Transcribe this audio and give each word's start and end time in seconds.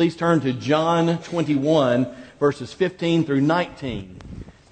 please 0.00 0.16
turn 0.16 0.40
to 0.40 0.50
John 0.54 1.18
21, 1.24 2.10
verses 2.38 2.72
15 2.72 3.26
through 3.26 3.42
19. 3.42 4.16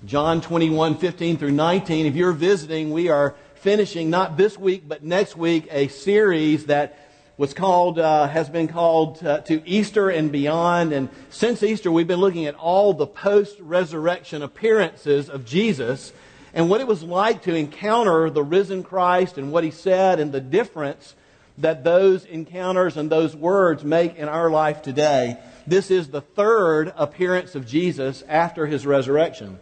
John 0.07 0.41
21, 0.41 0.97
15 0.97 1.37
through 1.37 1.51
19. 1.51 2.07
If 2.07 2.17
you're 2.17 2.33
visiting, 2.33 2.93
we 2.93 3.11
are 3.11 3.37
finishing, 3.57 4.09
not 4.09 4.39
this 4.39 4.57
week, 4.57 4.85
but 4.89 5.05
next 5.05 5.37
week, 5.37 5.69
a 5.71 5.89
series 5.89 6.65
that 6.65 7.11
was 7.37 7.53
called, 7.53 7.99
uh, 7.99 8.27
has 8.27 8.49
been 8.49 8.69
called 8.69 9.23
uh, 9.23 9.41
to 9.41 9.63
Easter 9.69 10.09
and 10.09 10.33
beyond. 10.33 10.95
And 10.95 11.11
since 11.29 11.63
Easter, 11.63 11.93
we've 11.93 12.09
been 12.09 12.21
looking 12.21 12.47
at 12.47 12.55
all 12.55 12.95
the 12.95 13.07
post-resurrection 13.07 14.43
appearances 14.43 15.29
of 15.29 15.45
Jesus 15.45 16.15
and 16.55 16.71
what 16.71 16.81
it 16.81 16.87
was 16.87 17.03
like 17.03 17.43
to 17.43 17.55
encounter 17.55 18.31
the 18.31 18.43
risen 18.43 18.83
Christ 18.83 19.37
and 19.37 19.53
what 19.53 19.63
he 19.63 19.73
said 19.73 20.21
and 20.21 20.33
the 20.33 20.41
difference 20.41 21.15
that 21.59 21.85
those 21.85 22.25
encounters 22.25 22.97
and 22.97 23.11
those 23.11 23.35
words 23.37 23.85
make 23.85 24.17
in 24.17 24.29
our 24.29 24.49
life 24.49 24.83
today. 24.83 25.37
This 25.67 25.91
is 25.91 26.09
the 26.09 26.21
third 26.21 26.93
appearance 26.97 27.55
of 27.55 27.67
Jesus 27.67 28.23
after 28.29 28.67
his 28.67 28.87
resurrection. 28.87 29.59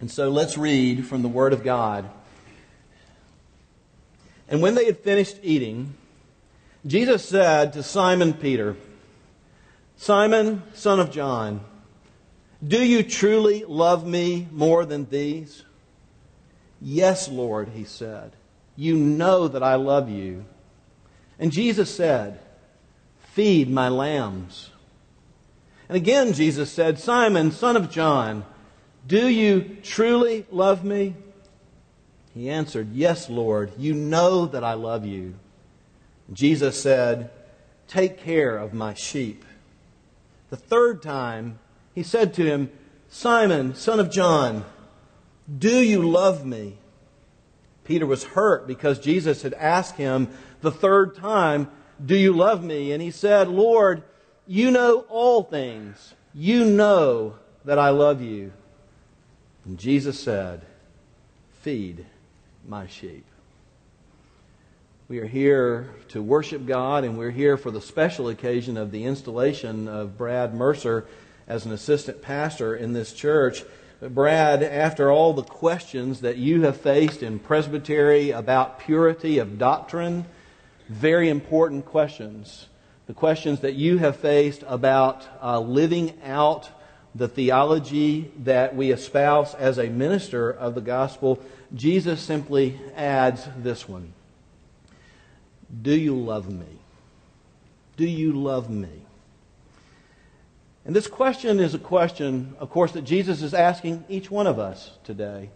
And 0.00 0.10
so 0.10 0.28
let's 0.30 0.58
read 0.58 1.06
from 1.06 1.22
the 1.22 1.28
Word 1.28 1.52
of 1.52 1.62
God. 1.62 2.10
And 4.48 4.60
when 4.60 4.74
they 4.74 4.86
had 4.86 4.98
finished 4.98 5.38
eating, 5.42 5.94
Jesus 6.84 7.24
said 7.24 7.72
to 7.74 7.82
Simon 7.82 8.34
Peter, 8.34 8.76
Simon, 9.96 10.62
son 10.74 10.98
of 10.98 11.10
John, 11.10 11.60
do 12.66 12.82
you 12.84 13.02
truly 13.02 13.64
love 13.64 14.06
me 14.06 14.48
more 14.50 14.84
than 14.84 15.08
these? 15.08 15.62
Yes, 16.80 17.28
Lord, 17.28 17.68
he 17.68 17.84
said. 17.84 18.32
You 18.80 18.96
know 18.96 19.46
that 19.46 19.62
I 19.62 19.74
love 19.74 20.08
you. 20.08 20.46
And 21.38 21.52
Jesus 21.52 21.94
said, 21.94 22.40
Feed 23.34 23.68
my 23.68 23.90
lambs. 23.90 24.70
And 25.86 25.98
again, 25.98 26.32
Jesus 26.32 26.72
said, 26.72 26.98
Simon, 26.98 27.52
son 27.52 27.76
of 27.76 27.90
John, 27.90 28.42
do 29.06 29.28
you 29.28 29.76
truly 29.82 30.46
love 30.50 30.82
me? 30.82 31.14
He 32.32 32.48
answered, 32.48 32.94
Yes, 32.94 33.28
Lord, 33.28 33.70
you 33.76 33.92
know 33.92 34.46
that 34.46 34.64
I 34.64 34.72
love 34.72 35.04
you. 35.04 35.34
Jesus 36.32 36.80
said, 36.80 37.28
Take 37.86 38.16
care 38.16 38.56
of 38.56 38.72
my 38.72 38.94
sheep. 38.94 39.44
The 40.48 40.56
third 40.56 41.02
time, 41.02 41.58
he 41.94 42.02
said 42.02 42.32
to 42.32 42.46
him, 42.46 42.70
Simon, 43.10 43.74
son 43.74 44.00
of 44.00 44.10
John, 44.10 44.64
do 45.58 45.80
you 45.80 46.08
love 46.08 46.46
me? 46.46 46.78
Peter 47.84 48.06
was 48.06 48.24
hurt 48.24 48.66
because 48.66 48.98
Jesus 48.98 49.42
had 49.42 49.54
asked 49.54 49.96
him 49.96 50.28
the 50.60 50.70
third 50.70 51.14
time, 51.14 51.70
Do 52.04 52.16
you 52.16 52.32
love 52.32 52.62
me? 52.62 52.92
And 52.92 53.02
he 53.02 53.10
said, 53.10 53.48
Lord, 53.48 54.02
you 54.46 54.70
know 54.70 55.06
all 55.08 55.42
things. 55.42 56.14
You 56.34 56.64
know 56.64 57.34
that 57.64 57.78
I 57.78 57.90
love 57.90 58.22
you. 58.22 58.52
And 59.64 59.78
Jesus 59.78 60.18
said, 60.18 60.62
Feed 61.62 62.06
my 62.66 62.86
sheep. 62.86 63.24
We 65.08 65.18
are 65.18 65.26
here 65.26 65.90
to 66.10 66.22
worship 66.22 66.66
God, 66.66 67.02
and 67.02 67.18
we're 67.18 67.32
here 67.32 67.56
for 67.56 67.72
the 67.72 67.80
special 67.80 68.28
occasion 68.28 68.76
of 68.76 68.92
the 68.92 69.04
installation 69.04 69.88
of 69.88 70.16
Brad 70.16 70.54
Mercer 70.54 71.06
as 71.48 71.66
an 71.66 71.72
assistant 71.72 72.22
pastor 72.22 72.76
in 72.76 72.92
this 72.92 73.12
church. 73.12 73.64
Brad, 74.00 74.62
after 74.62 75.10
all 75.10 75.34
the 75.34 75.42
questions 75.42 76.22
that 76.22 76.38
you 76.38 76.62
have 76.62 76.80
faced 76.80 77.22
in 77.22 77.38
presbytery 77.38 78.30
about 78.30 78.78
purity 78.80 79.36
of 79.36 79.58
doctrine, 79.58 80.24
very 80.88 81.28
important 81.28 81.84
questions. 81.84 82.66
The 83.06 83.12
questions 83.12 83.60
that 83.60 83.74
you 83.74 83.98
have 83.98 84.16
faced 84.16 84.64
about 84.66 85.28
uh, 85.42 85.60
living 85.60 86.18
out 86.24 86.70
the 87.14 87.28
theology 87.28 88.32
that 88.38 88.74
we 88.74 88.90
espouse 88.90 89.54
as 89.54 89.78
a 89.78 89.90
minister 89.90 90.50
of 90.50 90.74
the 90.74 90.80
gospel, 90.80 91.38
Jesus 91.74 92.22
simply 92.22 92.80
adds 92.96 93.48
this 93.58 93.86
one 93.86 94.14
Do 95.82 95.92
you 95.92 96.16
love 96.16 96.50
me? 96.50 96.78
Do 97.98 98.06
you 98.06 98.32
love 98.32 98.70
me? 98.70 98.99
And 100.84 100.96
this 100.96 101.06
question 101.06 101.60
is 101.60 101.74
a 101.74 101.78
question, 101.78 102.56
of 102.58 102.70
course, 102.70 102.92
that 102.92 103.02
Jesus 103.02 103.42
is 103.42 103.52
asking 103.52 104.04
each 104.08 104.30
one 104.30 104.46
of 104.46 104.58
us 104.58 104.92
today 105.04 105.50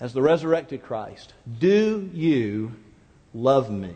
as 0.00 0.12
the 0.12 0.22
resurrected 0.22 0.82
Christ. 0.82 1.34
Do 1.58 2.08
you 2.12 2.76
love 3.34 3.70
me? 3.70 3.94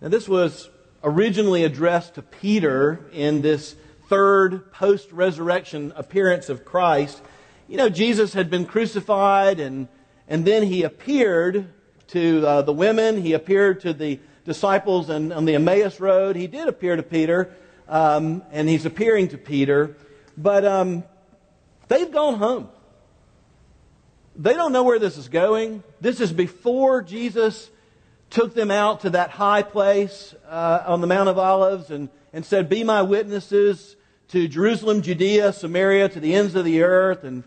Now, 0.00 0.08
this 0.08 0.28
was 0.28 0.68
originally 1.02 1.64
addressed 1.64 2.14
to 2.16 2.22
Peter 2.22 3.06
in 3.12 3.40
this 3.40 3.76
third 4.08 4.70
post 4.72 5.10
resurrection 5.10 5.92
appearance 5.96 6.50
of 6.50 6.64
Christ. 6.64 7.20
You 7.66 7.78
know, 7.78 7.88
Jesus 7.88 8.34
had 8.34 8.50
been 8.50 8.66
crucified 8.66 9.58
and, 9.58 9.88
and 10.28 10.44
then 10.44 10.64
he 10.64 10.82
appeared 10.82 11.72
to 12.08 12.46
uh, 12.46 12.62
the 12.62 12.72
women, 12.72 13.22
he 13.22 13.32
appeared 13.32 13.80
to 13.80 13.94
the 13.94 14.20
disciples 14.44 15.08
and, 15.08 15.32
on 15.32 15.46
the 15.46 15.54
Emmaus 15.54 15.98
Road. 15.98 16.36
He 16.36 16.46
did 16.46 16.68
appear 16.68 16.94
to 16.94 17.02
Peter 17.02 17.54
um, 17.88 18.42
and 18.52 18.68
he's 18.68 18.86
appearing 18.86 19.28
to 19.28 19.38
Peter, 19.38 19.96
but 20.36 20.64
um, 20.64 21.04
they've 21.88 22.10
gone 22.10 22.34
home. 22.34 22.68
They 24.36 24.52
don't 24.52 24.72
know 24.72 24.82
where 24.82 24.98
this 24.98 25.16
is 25.16 25.28
going. 25.28 25.82
This 26.00 26.20
is 26.20 26.32
before 26.32 27.02
Jesus 27.02 27.70
took 28.28 28.54
them 28.54 28.70
out 28.70 29.00
to 29.00 29.10
that 29.10 29.30
high 29.30 29.62
place 29.62 30.34
uh, 30.48 30.84
on 30.86 31.00
the 31.00 31.06
Mount 31.06 31.28
of 31.28 31.38
Olives 31.38 31.90
and, 31.90 32.08
and 32.32 32.44
said, 32.44 32.68
Be 32.68 32.84
my 32.84 33.02
witnesses 33.02 33.96
to 34.28 34.48
Jerusalem, 34.48 35.02
Judea, 35.02 35.52
Samaria, 35.52 36.08
to 36.10 36.20
the 36.20 36.34
ends 36.34 36.54
of 36.54 36.64
the 36.64 36.82
earth, 36.82 37.24
and, 37.24 37.44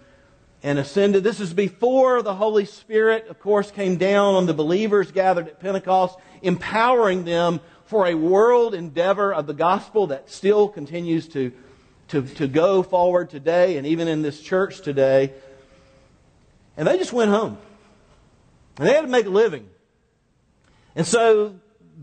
and 0.64 0.80
ascended. 0.80 1.24
This 1.24 1.40
is 1.40 1.54
before 1.54 2.22
the 2.22 2.34
Holy 2.34 2.66
Spirit, 2.66 3.28
of 3.28 3.40
course, 3.40 3.70
came 3.70 3.98
down 3.98 4.36
on 4.36 4.46
the 4.46 4.54
believers 4.54 5.12
gathered 5.12 5.48
at 5.48 5.60
Pentecost, 5.60 6.18
empowering 6.42 7.26
them 7.26 7.60
for 7.90 8.06
a 8.06 8.14
world 8.14 8.76
endeavor 8.76 9.34
of 9.34 9.48
the 9.48 9.54
gospel 9.54 10.08
that 10.08 10.30
still 10.30 10.70
continues 10.70 11.28
to, 11.28 11.52
to, 12.10 12.22
to 12.22 12.48
go 12.48 12.84
forward 12.84 13.32
today 13.32 13.78
and 13.78 13.88
even 13.88 14.08
in 14.08 14.22
this 14.22 14.40
church 14.40 14.82
today. 14.82 15.34
And 16.78 16.88
they 16.88 17.00
just 17.00 17.12
went 17.12 17.32
home. 17.32 17.58
And 18.78 18.88
they 18.88 18.94
had 18.94 19.02
to 19.02 19.08
make 19.08 19.26
a 19.26 19.32
living. 19.32 19.68
And 20.96 21.08
so 21.08 21.56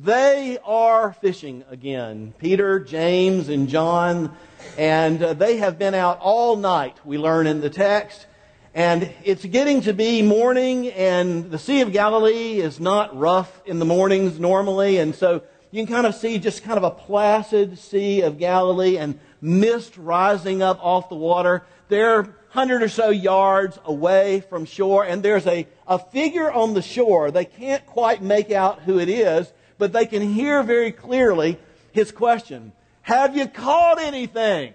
they 0.03 0.59
are 0.65 1.13
fishing 1.13 1.63
again. 1.71 2.35
Peter, 2.39 2.81
James, 2.81 3.49
and 3.49 3.69
John. 3.69 4.37
And 4.77 5.23
uh, 5.23 5.35
they 5.35 5.59
have 5.59 5.79
been 5.79 5.95
out 5.95 6.19
all 6.19 6.57
night, 6.57 6.97
we 7.07 7.17
learn 7.17 7.47
in 7.47 7.61
the 7.61 7.71
text. 7.71 8.27
And 8.75 9.15
it's 9.23 9.45
getting 9.45 9.83
to 9.83 9.93
be 9.93 10.21
morning, 10.21 10.89
and 10.89 11.49
the 11.49 11.59
Sea 11.59 11.81
of 11.83 11.93
Galilee 11.93 12.59
is 12.59 12.81
not 12.81 13.17
rough 13.17 13.63
in 13.65 13.79
the 13.79 13.85
mornings 13.87 14.41
normally. 14.41 14.99
And 14.99 15.15
so 15.15 15.45
you 15.77 15.85
can 15.85 15.95
kind 15.95 16.07
of 16.07 16.15
see 16.15 16.39
just 16.39 16.65
kind 16.65 16.79
of 16.79 16.85
a 16.85 16.91
placid 16.91 17.79
Sea 17.79 18.23
of 18.23 18.39
Galilee 18.39 18.97
and 18.97 19.21
mist 19.43 19.99
rising 19.99 20.63
up 20.63 20.83
off 20.83 21.11
the 21.11 21.17
water. 21.17 21.67
They're 21.89 22.23
100 22.23 22.83
or 22.83 22.89
so 22.89 23.11
yards 23.11 23.79
away 23.85 24.41
from 24.49 24.65
shore, 24.65 25.05
and 25.05 25.23
there's 25.23 25.47
a, 25.47 25.67
a 25.87 25.99
figure 25.99 26.51
on 26.51 26.73
the 26.73 26.81
shore. 26.81 27.31
They 27.31 27.45
can't 27.45 27.85
quite 27.85 28.23
make 28.23 28.51
out 28.51 28.85
who 28.85 28.99
it 28.99 29.11
is, 29.11 29.53
but 29.77 29.93
they 29.93 30.07
can 30.07 30.23
hear 30.23 30.63
very 30.63 30.93
clearly 30.93 31.59
his 31.93 32.11
question 32.11 32.73
Have 33.03 33.37
you 33.37 33.47
caught 33.47 34.01
anything? 34.01 34.73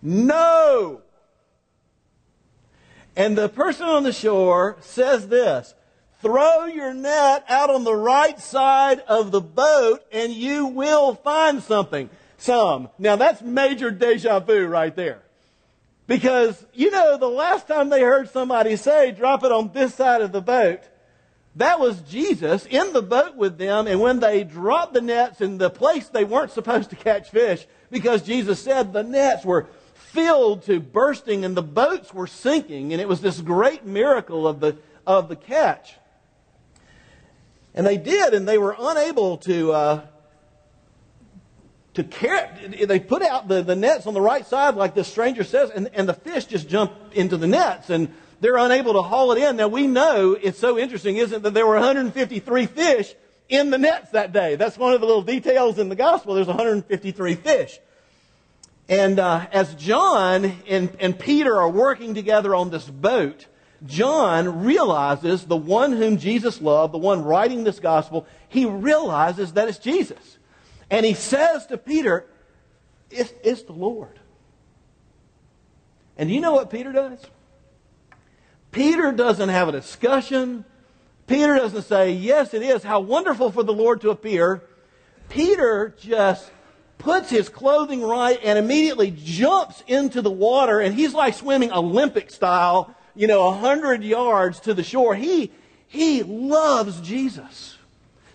No. 0.00 1.02
And 3.14 3.36
the 3.36 3.50
person 3.50 3.84
on 3.84 4.02
the 4.02 4.14
shore 4.14 4.78
says 4.80 5.28
this 5.28 5.74
Throw 6.24 6.64
your 6.64 6.94
net 6.94 7.44
out 7.50 7.68
on 7.68 7.84
the 7.84 7.94
right 7.94 8.40
side 8.40 9.00
of 9.00 9.30
the 9.30 9.42
boat 9.42 10.02
and 10.10 10.32
you 10.32 10.64
will 10.64 11.16
find 11.16 11.62
something. 11.62 12.08
Some. 12.38 12.88
Now 12.98 13.16
that's 13.16 13.42
major 13.42 13.90
deja 13.90 14.40
vu 14.40 14.66
right 14.66 14.96
there. 14.96 15.20
Because, 16.06 16.64
you 16.72 16.90
know, 16.90 17.18
the 17.18 17.28
last 17.28 17.68
time 17.68 17.90
they 17.90 18.00
heard 18.00 18.30
somebody 18.30 18.76
say, 18.76 19.10
drop 19.10 19.44
it 19.44 19.52
on 19.52 19.72
this 19.74 19.94
side 19.94 20.22
of 20.22 20.32
the 20.32 20.40
boat, 20.40 20.80
that 21.56 21.78
was 21.78 22.00
Jesus 22.00 22.64
in 22.64 22.94
the 22.94 23.02
boat 23.02 23.36
with 23.36 23.58
them, 23.58 23.86
and 23.86 24.00
when 24.00 24.20
they 24.20 24.44
dropped 24.44 24.94
the 24.94 25.02
nets 25.02 25.42
in 25.42 25.58
the 25.58 25.68
place 25.68 26.08
they 26.08 26.24
weren't 26.24 26.52
supposed 26.52 26.88
to 26.88 26.96
catch 26.96 27.28
fish, 27.28 27.66
because 27.90 28.22
Jesus 28.22 28.60
said 28.60 28.94
the 28.94 29.02
nets 29.02 29.44
were 29.44 29.66
filled 29.92 30.62
to 30.62 30.80
bursting 30.80 31.44
and 31.44 31.54
the 31.54 31.62
boats 31.62 32.14
were 32.14 32.26
sinking, 32.26 32.92
and 32.92 33.00
it 33.02 33.08
was 33.08 33.20
this 33.20 33.42
great 33.42 33.84
miracle 33.84 34.48
of 34.48 34.60
the, 34.60 34.78
of 35.06 35.28
the 35.28 35.36
catch. 35.36 35.96
And 37.74 37.86
they 37.86 37.96
did, 37.96 38.34
and 38.34 38.46
they 38.46 38.58
were 38.58 38.76
unable 38.78 39.38
to, 39.38 39.72
uh, 39.72 40.00
to 41.94 42.04
carry, 42.04 42.84
they 42.84 43.00
put 43.00 43.22
out 43.22 43.48
the, 43.48 43.62
the 43.62 43.74
nets 43.74 44.06
on 44.06 44.14
the 44.14 44.20
right 44.20 44.46
side, 44.46 44.76
like 44.76 44.94
this 44.94 45.08
stranger 45.08 45.42
says, 45.42 45.70
and, 45.70 45.90
and 45.92 46.08
the 46.08 46.14
fish 46.14 46.44
just 46.44 46.68
jumped 46.68 47.14
into 47.14 47.36
the 47.36 47.48
nets, 47.48 47.90
and 47.90 48.14
they're 48.40 48.58
unable 48.58 48.92
to 48.92 49.02
haul 49.02 49.32
it 49.32 49.38
in. 49.38 49.56
Now, 49.56 49.68
we 49.68 49.86
know 49.86 50.32
it's 50.40 50.58
so 50.58 50.78
interesting, 50.78 51.16
isn't 51.16 51.38
it, 51.38 51.42
that 51.42 51.54
there 51.54 51.66
were 51.66 51.74
153 51.74 52.66
fish 52.66 53.14
in 53.48 53.70
the 53.70 53.78
nets 53.78 54.10
that 54.10 54.32
day. 54.32 54.56
That's 54.56 54.78
one 54.78 54.92
of 54.92 55.00
the 55.00 55.06
little 55.06 55.22
details 55.22 55.78
in 55.78 55.88
the 55.88 55.96
gospel. 55.96 56.34
There's 56.34 56.46
153 56.46 57.34
fish. 57.34 57.78
And 58.88 59.18
uh, 59.18 59.46
as 59.50 59.74
John 59.74 60.44
and, 60.68 60.94
and 61.00 61.18
Peter 61.18 61.56
are 61.56 61.70
working 61.70 62.14
together 62.14 62.54
on 62.54 62.70
this 62.70 62.84
boat, 62.84 63.46
John 63.84 64.64
realizes 64.64 65.44
the 65.44 65.56
one 65.56 65.92
whom 65.92 66.16
Jesus 66.16 66.60
loved, 66.60 66.94
the 66.94 66.98
one 66.98 67.22
writing 67.22 67.64
this 67.64 67.80
gospel, 67.80 68.26
he 68.48 68.64
realizes 68.64 69.52
that 69.54 69.68
it's 69.68 69.78
Jesus. 69.78 70.38
And 70.90 71.04
he 71.04 71.14
says 71.14 71.66
to 71.66 71.78
Peter, 71.78 72.26
It's, 73.10 73.32
it's 73.42 73.62
the 73.62 73.72
Lord. 73.72 74.18
And 76.16 76.30
you 76.30 76.40
know 76.40 76.52
what 76.52 76.70
Peter 76.70 76.92
does? 76.92 77.18
Peter 78.70 79.12
doesn't 79.12 79.48
have 79.48 79.68
a 79.68 79.72
discussion. 79.72 80.64
Peter 81.26 81.56
doesn't 81.56 81.82
say, 81.82 82.12
Yes, 82.12 82.54
it 82.54 82.62
is. 82.62 82.82
How 82.82 83.00
wonderful 83.00 83.50
for 83.50 83.62
the 83.62 83.72
Lord 83.72 84.00
to 84.02 84.10
appear. 84.10 84.62
Peter 85.28 85.94
just 86.00 86.50
puts 86.98 87.28
his 87.28 87.48
clothing 87.48 88.02
right 88.02 88.38
and 88.42 88.58
immediately 88.58 89.10
jumps 89.10 89.82
into 89.86 90.22
the 90.22 90.30
water, 90.30 90.80
and 90.80 90.94
he's 90.94 91.12
like 91.12 91.34
swimming 91.34 91.72
Olympic 91.72 92.30
style, 92.30 92.94
you 93.14 93.26
know, 93.26 93.48
a 93.48 93.54
hundred 93.54 94.02
yards 94.02 94.60
to 94.60 94.74
the 94.74 94.82
shore. 94.82 95.14
He, 95.14 95.50
he 95.86 96.22
loves 96.22 97.00
Jesus 97.00 97.76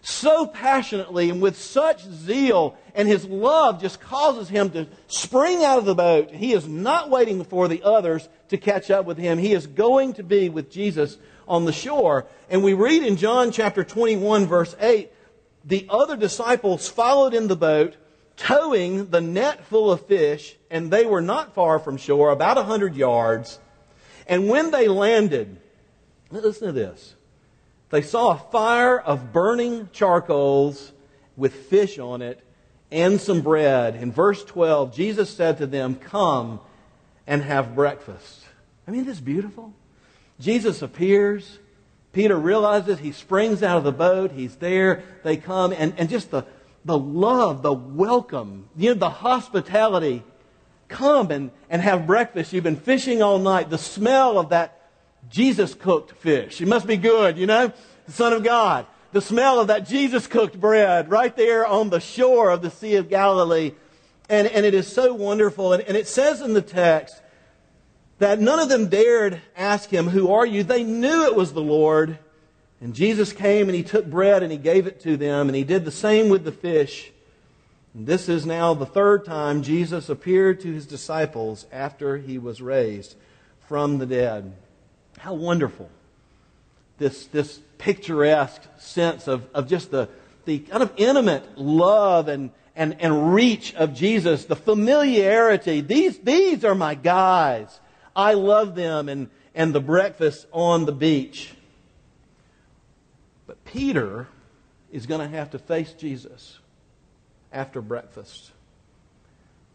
so 0.02 0.48
passionately 0.48 1.30
and 1.30 1.42
with 1.42 1.58
such 1.58 2.06
zeal, 2.06 2.78
and 2.96 3.08
his 3.08 3.26
love 3.26 3.82
just 3.82 4.00
causes 4.00 4.50
him 4.50 4.70
to 4.72 4.88
spring 5.08 5.64
out 5.64 5.78
of 5.78 5.86
the 5.86 5.96
boat. 5.96 6.32
He 6.32 6.54
is 6.54 6.68
not 6.68 7.10
waiting 7.10 7.44
for 7.44 7.68
the 7.68 7.84
others 7.84 8.28
to 8.50 8.58
catch 8.58 8.90
up 8.90 9.06
with 9.06 9.18
him. 9.18 9.38
He 9.38 9.54
is 9.54 9.68
going 9.68 10.14
to 10.14 10.24
be 10.24 10.50
with 10.50 10.72
Jesus 10.72 11.18
on 11.48 11.66
the 11.66 11.74
shore. 11.74 12.26
And 12.50 12.64
we 12.64 12.74
read 12.74 13.04
in 13.04 13.18
John 13.18 13.52
chapter 13.52 13.84
21, 13.84 14.46
verse 14.46 14.76
8, 14.80 15.12
the 15.66 15.86
other 15.90 16.16
disciples 16.16 16.88
followed 16.88 17.34
in 17.34 17.48
the 17.48 17.56
boat, 17.56 17.96
towing 18.38 19.10
the 19.10 19.22
net 19.22 19.66
full 19.66 19.92
of 19.92 20.06
fish, 20.06 20.56
and 20.72 20.90
they 20.90 21.06
were 21.06 21.22
not 21.22 21.54
far 21.54 21.80
from 21.80 21.98
shore, 21.98 22.32
about 22.32 22.58
a 22.58 22.64
hundred 22.64 22.96
yards. 22.96 23.60
And 24.30 24.48
when 24.48 24.70
they 24.70 24.88
landed, 24.88 25.58
listen 26.30 26.68
to 26.68 26.72
this. 26.72 27.16
They 27.90 28.04
saw 28.04 28.34
a 28.34 28.52
fire 28.52 29.00
of 29.00 29.34
burning 29.34 29.90
charcoals 29.92 30.92
with 31.36 31.54
fish 31.54 31.98
on 31.98 32.22
it 32.22 32.40
and 32.92 33.20
some 33.20 33.42
bread. 33.42 33.96
In 33.96 34.12
verse 34.12 34.46
12, 34.46 34.94
Jesus 34.96 35.32
said 35.32 35.58
to 35.58 35.68
them, 35.68 35.96
Come 35.96 36.60
and 37.26 37.42
have 37.42 37.74
breakfast. 37.74 38.44
I 38.88 38.92
mean, 38.92 39.06
this 39.06 39.20
beautiful. 39.20 39.74
Jesus 40.40 40.84
appears. 40.84 41.58
Peter 42.14 42.38
realizes 42.38 43.00
he 43.00 43.12
springs 43.12 43.64
out 43.64 43.78
of 43.78 43.84
the 43.84 43.92
boat. 43.92 44.32
He's 44.32 44.56
there. 44.58 45.04
They 45.24 45.38
come. 45.38 45.74
And, 45.76 45.94
and 45.98 46.08
just 46.08 46.30
the, 46.30 46.46
the 46.86 46.98
love, 46.98 47.64
the 47.64 47.74
welcome, 47.74 48.70
you 48.76 48.90
know, 48.90 49.00
the 49.00 49.10
hospitality. 49.10 50.24
Come 50.90 51.32
and, 51.32 51.52
and 51.70 51.82
have 51.82 52.06
breakfast. 52.06 52.52
You've 52.52 52.64
been 52.64 52.76
fishing 52.76 53.22
all 53.22 53.40
night. 53.40 53.70
The 53.70 53.78
smell 53.78 54.38
of 54.38 54.50
that 54.50 54.90
Jesus 55.30 55.74
cooked 55.74 56.12
fish. 56.18 56.60
It 56.60 56.68
must 56.68 56.88
be 56.88 56.98
good, 56.98 57.38
you 57.38 57.46
know? 57.46 57.72
The 58.08 58.12
Son 58.12 58.34
of 58.34 58.44
God. 58.44 58.86
The 59.12 59.22
smell 59.22 59.60
of 59.60 59.68
that 59.68 59.88
Jesus 59.88 60.28
cooked 60.28 60.60
bread 60.60 61.10
right 61.10 61.36
there 61.36 61.66
on 61.66 61.90
the 61.90 62.00
shore 62.00 62.50
of 62.50 62.62
the 62.62 62.72
Sea 62.72 62.96
of 62.96 63.10
Galilee. 63.10 63.72
And, 64.30 64.48
and 64.48 64.66
it 64.66 64.74
is 64.74 64.88
so 64.88 65.14
wonderful. 65.14 65.74
And, 65.74 65.84
and 65.84 65.96
it 65.96 66.08
says 66.08 66.42
in 66.42 66.54
the 66.54 66.62
text 66.62 67.20
that 68.18 68.40
none 68.40 68.60
of 68.60 68.70
them 68.70 68.88
dared 68.88 69.42
ask 69.56 69.90
him, 69.90 70.10
Who 70.10 70.32
are 70.34 70.46
you? 70.46 70.64
They 70.64 70.84
knew 70.84 71.26
it 71.26 71.36
was 71.36 71.54
the 71.54 71.62
Lord. 71.62 72.18
And 72.82 72.94
Jesus 72.94 73.34
came 73.34 73.68
and 73.68 73.76
he 73.76 73.84
took 73.84 74.06
bread 74.06 74.42
and 74.42 74.52
he 74.52 74.58
gave 74.58 74.88
it 74.88 75.02
to 75.02 75.18
them. 75.18 75.50
And 75.50 75.56
he 75.56 75.64
did 75.64 75.86
the 75.86 75.92
same 75.92 76.30
with 76.30 76.44
the 76.44 76.52
fish. 76.52 77.12
This 77.94 78.30
is 78.30 78.46
now 78.46 78.76
the 78.76 78.86
third 78.86 79.26
time 79.26 79.64
Jesus 79.64 80.10
appeared 80.10 80.60
to 80.62 80.72
his 80.72 80.86
disciples 80.86 81.66
after 81.72 82.18
he 82.18 82.38
was 82.38 82.62
raised 82.62 83.16
from 83.68 83.98
the 83.98 84.06
dead. 84.06 84.54
How 85.18 85.34
wonderful. 85.34 85.90
This, 87.00 87.26
this 87.28 87.60
picturesque 87.78 88.62
sense 88.78 89.28
of, 89.28 89.48
of 89.54 89.68
just 89.68 89.90
the, 89.90 90.08
the 90.46 90.60
kind 90.60 90.84
of 90.84 90.94
intimate 90.98 91.58
love 91.58 92.28
and, 92.28 92.52
and, 92.76 92.96
and 93.00 93.34
reach 93.34 93.74
of 93.74 93.96
Jesus, 93.96 94.46
the 94.46 94.56
familiarity. 94.56 95.82
These, 95.82 96.20
these 96.20 96.64
are 96.64 96.76
my 96.76 96.94
guys. 96.94 97.80
I 98.16 98.34
love 98.34 98.76
them 98.76 99.10
and, 99.10 99.30
and 99.56 99.74
the 99.74 99.82
breakfast 99.82 100.46
on 100.52 100.86
the 100.86 100.92
beach. 100.92 101.54
But 103.48 103.64
Peter 103.66 104.28
is 104.92 105.08
going 105.08 105.22
to 105.28 105.38
have 105.38 105.52
to 105.52 105.60
face 105.60 105.94
Jesus 105.94 106.59
after 107.52 107.82
breakfast. 107.82 108.52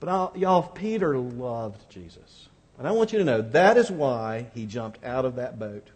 But 0.00 0.36
y'all, 0.36 0.62
Peter 0.62 1.16
loved 1.18 1.88
Jesus. 1.90 2.48
And 2.78 2.86
I 2.86 2.92
want 2.92 3.12
you 3.12 3.18
to 3.20 3.24
know 3.24 3.40
that 3.40 3.76
is 3.76 3.90
why 3.90 4.46
he 4.54 4.66
jumped 4.66 5.02
out 5.04 5.24
of 5.24 5.36
that 5.36 5.58
boat. 5.58 5.88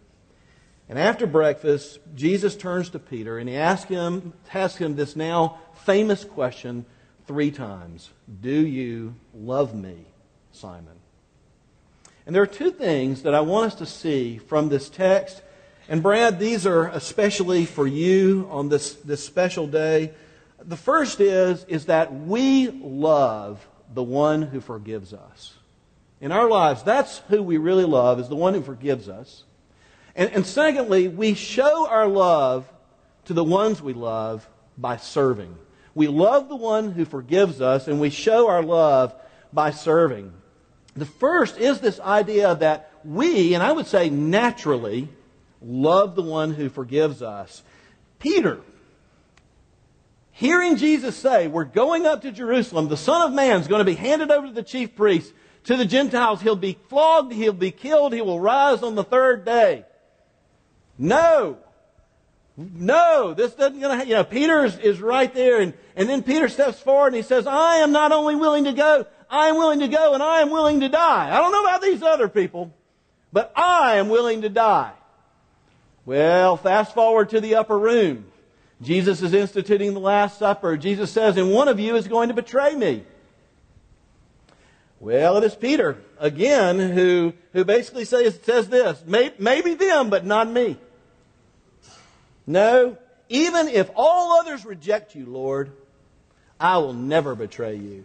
And 0.88 0.98
after 0.98 1.26
breakfast, 1.26 1.98
Jesus 2.14 2.56
turns 2.56 2.90
to 2.90 2.98
Peter 2.98 3.38
and 3.38 3.48
he 3.48 3.56
asks 3.56 3.90
him, 3.90 4.32
asks 4.54 4.78
him 4.78 4.96
this 4.96 5.16
now 5.16 5.58
famous 5.84 6.24
question 6.24 6.86
three 7.26 7.50
times 7.50 8.10
Do 8.40 8.66
you 8.66 9.14
love 9.34 9.74
me, 9.74 10.06
Simon? 10.52 10.96
And 12.24 12.34
there 12.34 12.42
are 12.42 12.46
two 12.46 12.70
things 12.70 13.22
that 13.22 13.34
I 13.34 13.40
want 13.40 13.72
us 13.72 13.74
to 13.76 13.86
see 13.86 14.38
from 14.38 14.68
this 14.68 14.88
text. 14.88 15.42
And 15.88 16.02
Brad, 16.02 16.38
these 16.38 16.66
are 16.66 16.88
especially 16.88 17.64
for 17.64 17.86
you 17.86 18.46
on 18.50 18.68
this, 18.68 18.94
this 18.94 19.24
special 19.24 19.66
day. 19.66 20.12
The 20.60 20.76
first 20.76 21.20
is, 21.20 21.64
is 21.64 21.86
that 21.86 22.12
we 22.12 22.68
love 22.68 23.66
the 23.94 24.02
one 24.02 24.42
who 24.42 24.60
forgives 24.60 25.14
us. 25.14 25.54
In 26.20 26.32
our 26.32 26.48
lives, 26.48 26.82
that's 26.82 27.18
who 27.28 27.42
we 27.42 27.58
really 27.58 27.84
love, 27.84 28.18
is 28.18 28.28
the 28.28 28.36
one 28.36 28.54
who 28.54 28.62
forgives 28.62 29.08
us. 29.08 29.44
And, 30.16 30.30
and 30.32 30.44
secondly, 30.44 31.08
we 31.08 31.34
show 31.34 31.86
our 31.86 32.08
love 32.08 32.70
to 33.26 33.34
the 33.34 33.44
ones 33.44 33.80
we 33.80 33.92
love 33.92 34.48
by 34.76 34.96
serving. 34.96 35.56
We 35.94 36.08
love 36.08 36.48
the 36.48 36.56
one 36.56 36.92
who 36.92 37.04
forgives 37.04 37.60
us, 37.60 37.86
and 37.86 38.00
we 38.00 38.10
show 38.10 38.48
our 38.48 38.62
love 38.62 39.14
by 39.52 39.70
serving. 39.70 40.32
The 40.94 41.06
first 41.06 41.58
is 41.58 41.80
this 41.80 42.00
idea 42.00 42.56
that 42.56 42.92
we, 43.04 43.54
and 43.54 43.62
I 43.62 43.70
would 43.70 43.86
say 43.86 44.10
naturally, 44.10 45.08
love 45.62 46.16
the 46.16 46.22
one 46.22 46.52
who 46.52 46.68
forgives 46.68 47.22
us. 47.22 47.62
Peter, 48.18 48.60
hearing 50.38 50.76
Jesus 50.76 51.16
say, 51.16 51.48
We're 51.48 51.64
going 51.64 52.06
up 52.06 52.22
to 52.22 52.30
Jerusalem, 52.30 52.88
the 52.88 52.96
Son 52.96 53.28
of 53.28 53.34
Man 53.34 53.60
is 53.60 53.66
going 53.66 53.80
to 53.80 53.84
be 53.84 53.94
handed 53.94 54.30
over 54.30 54.46
to 54.46 54.52
the 54.52 54.62
chief 54.62 54.94
priests, 54.94 55.32
to 55.64 55.76
the 55.76 55.84
Gentiles. 55.84 56.40
He'll 56.40 56.56
be 56.56 56.78
flogged, 56.88 57.32
he'll 57.32 57.52
be 57.52 57.72
killed, 57.72 58.12
he 58.12 58.22
will 58.22 58.40
rise 58.40 58.82
on 58.82 58.94
the 58.94 59.04
third 59.04 59.44
day. 59.44 59.84
No. 60.96 61.58
No, 62.56 63.34
this 63.34 63.54
doesn't 63.54 63.80
gonna 63.80 64.02
you 64.04 64.14
know, 64.14 64.24
Peter 64.24 64.64
is, 64.64 64.78
is 64.78 65.00
right 65.00 65.32
there 65.32 65.60
and, 65.60 65.74
and 65.94 66.08
then 66.08 66.24
Peter 66.24 66.48
steps 66.48 66.80
forward 66.80 67.08
and 67.08 67.16
he 67.16 67.22
says, 67.22 67.46
I 67.46 67.76
am 67.76 67.92
not 67.92 68.10
only 68.10 68.34
willing 68.34 68.64
to 68.64 68.72
go, 68.72 69.06
I 69.30 69.48
am 69.48 69.56
willing 69.56 69.78
to 69.80 69.88
go 69.88 70.14
and 70.14 70.22
I 70.22 70.40
am 70.40 70.50
willing 70.50 70.80
to 70.80 70.88
die. 70.88 71.30
I 71.32 71.38
don't 71.38 71.52
know 71.52 71.62
about 71.62 71.82
these 71.82 72.02
other 72.02 72.28
people, 72.28 72.74
but 73.32 73.52
I 73.54 73.96
am 73.96 74.08
willing 74.08 74.42
to 74.42 74.48
die. 74.48 74.92
Well, 76.04 76.56
fast 76.56 76.94
forward 76.94 77.30
to 77.30 77.40
the 77.40 77.54
upper 77.56 77.78
room. 77.78 78.24
Jesus 78.80 79.22
is 79.22 79.34
instituting 79.34 79.94
the 79.94 80.00
Last 80.00 80.38
Supper. 80.38 80.76
Jesus 80.76 81.10
says, 81.10 81.36
and 81.36 81.52
one 81.52 81.68
of 81.68 81.80
you 81.80 81.96
is 81.96 82.06
going 82.06 82.28
to 82.28 82.34
betray 82.34 82.74
me. 82.74 83.04
Well, 85.00 85.36
it 85.36 85.44
is 85.44 85.54
Peter, 85.54 85.96
again, 86.18 86.78
who, 86.78 87.32
who 87.52 87.64
basically 87.64 88.04
says, 88.04 88.38
says 88.42 88.68
this, 88.68 89.02
maybe 89.06 89.74
them, 89.74 90.10
but 90.10 90.24
not 90.24 90.50
me. 90.50 90.76
No, 92.46 92.96
even 93.28 93.68
if 93.68 93.90
all 93.94 94.40
others 94.40 94.64
reject 94.64 95.14
you, 95.14 95.26
Lord, 95.26 95.70
I 96.58 96.78
will 96.78 96.94
never 96.94 97.34
betray 97.34 97.76
you. 97.76 98.04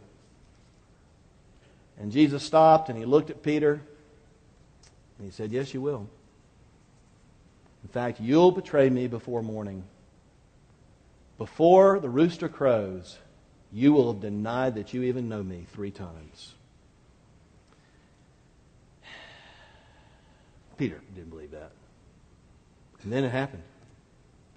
And 1.98 2.12
Jesus 2.12 2.44
stopped 2.44 2.90
and 2.90 2.98
he 2.98 3.06
looked 3.06 3.30
at 3.30 3.42
Peter 3.42 3.82
and 5.18 5.26
he 5.26 5.32
said, 5.32 5.52
Yes, 5.52 5.74
you 5.74 5.82
will. 5.82 6.10
In 7.84 7.90
fact, 7.90 8.20
you'll 8.20 8.52
betray 8.52 8.90
me 8.90 9.08
before 9.08 9.42
morning. 9.42 9.84
Before 11.38 12.00
the 12.00 12.10
rooster 12.10 12.48
crows, 12.48 13.18
you 13.72 13.94
will 13.94 14.14
have 14.14 14.22
denied 14.22 14.76
that 14.76 14.94
you 14.94 15.04
even 15.04 15.30
know 15.30 15.42
me 15.44 15.66
three 15.74 15.92
times. 15.92 16.54
Peter 20.78 21.02
didn't 21.16 21.32
believe 21.32 21.52
that. 21.52 21.72
And 23.04 23.12
then 23.12 23.24
it 23.24 23.32
happened. 23.32 23.64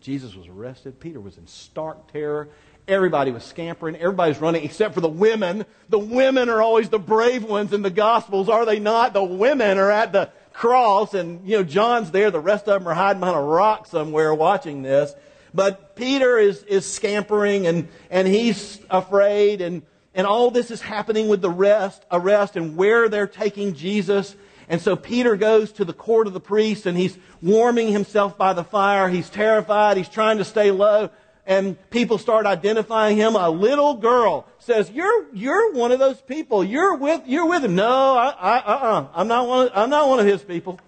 Jesus 0.00 0.35
was 0.37 0.47
arrested. 0.47 1.00
Peter 1.00 1.18
was 1.18 1.37
in 1.37 1.47
stark 1.47 2.12
terror. 2.12 2.49
Everybody 2.87 3.33
was 3.33 3.42
scampering. 3.42 3.97
Everybody's 3.97 4.38
running 4.38 4.64
except 4.64 4.95
for 4.95 5.00
the 5.00 5.09
women. 5.09 5.64
The 5.88 5.99
women 5.99 6.49
are 6.49 6.62
always 6.62 6.88
the 6.88 7.00
brave 7.00 7.42
ones 7.42 7.73
in 7.73 7.83
the 7.83 7.90
Gospels, 7.90 8.49
are 8.49 8.64
they 8.64 8.78
not? 8.78 9.12
The 9.12 9.25
women 9.25 9.78
are 9.78 9.90
at 9.90 10.12
the 10.12 10.30
cross, 10.52 11.12
and, 11.12 11.47
you 11.49 11.56
know, 11.56 11.64
John's 11.64 12.12
there. 12.12 12.30
The 12.30 12.38
rest 12.38 12.68
of 12.68 12.80
them 12.80 12.88
are 12.88 12.95
hiding 12.95 13.18
behind 13.18 13.37
a 13.37 13.42
rock 13.42 13.87
somewhere 13.88 14.33
watching 14.33 14.83
this. 14.83 15.12
But 15.55 15.97
Peter 15.97 16.38
is, 16.38 16.62
is 16.65 16.85
scampering 16.85 17.67
and, 17.67 17.88
and 18.11 18.29
he's 18.29 18.81
afraid 18.91 19.61
and, 19.61 19.83
and 20.15 20.26
all 20.26 20.50
this 20.50 20.71
is 20.71 20.81
happening 20.81 21.29
with 21.29 21.43
the 21.43 21.50
rest, 21.50 22.05
arrest 22.11 22.57
and 22.57 22.76
where 22.76 23.09
they're 23.09 23.26
taking 23.26 23.75
Jesus. 23.75 24.35
And 24.69 24.81
so 24.81 24.97
Peter 24.97 25.37
goes 25.37 25.73
to 25.73 25.85
the 25.85 25.93
court 25.93 26.26
of 26.26 26.33
the 26.33 26.41
priests 26.41 26.87
and 26.87 26.97
he's 26.97 27.17
warming 27.41 27.93
himself 27.93 28.37
by 28.37 28.53
the 28.53 28.65
fire. 28.65 29.09
He's 29.09 29.31
terrified. 29.31 29.97
He's 29.97 30.09
trying 30.09 30.38
to 30.38 30.45
stay 30.45 30.71
low. 30.71 31.11
And 31.49 31.79
people 31.91 32.19
start 32.19 32.45
identifying 32.45 33.17
him. 33.17 33.37
A 33.37 33.49
little 33.49 33.95
girl 33.95 34.49
says, 34.59 34.91
"You're 34.91 35.33
you're 35.33 35.73
one 35.75 35.93
of 35.93 36.00
those 36.00 36.21
people. 36.21 36.65
You're 36.65 36.97
with 36.97 37.23
you're 37.25 37.47
with 37.47 37.65
him." 37.65 37.76
No, 37.76 38.17
I, 38.17 38.31
I, 38.31 38.59
uh-uh. 38.59 39.07
I'm 39.15 39.29
not 39.29 39.47
one. 39.47 39.67
Of, 39.69 39.73
I'm 39.73 39.88
not 39.88 40.09
one 40.09 40.19
of 40.19 40.26
his 40.26 40.43
people. 40.43 40.81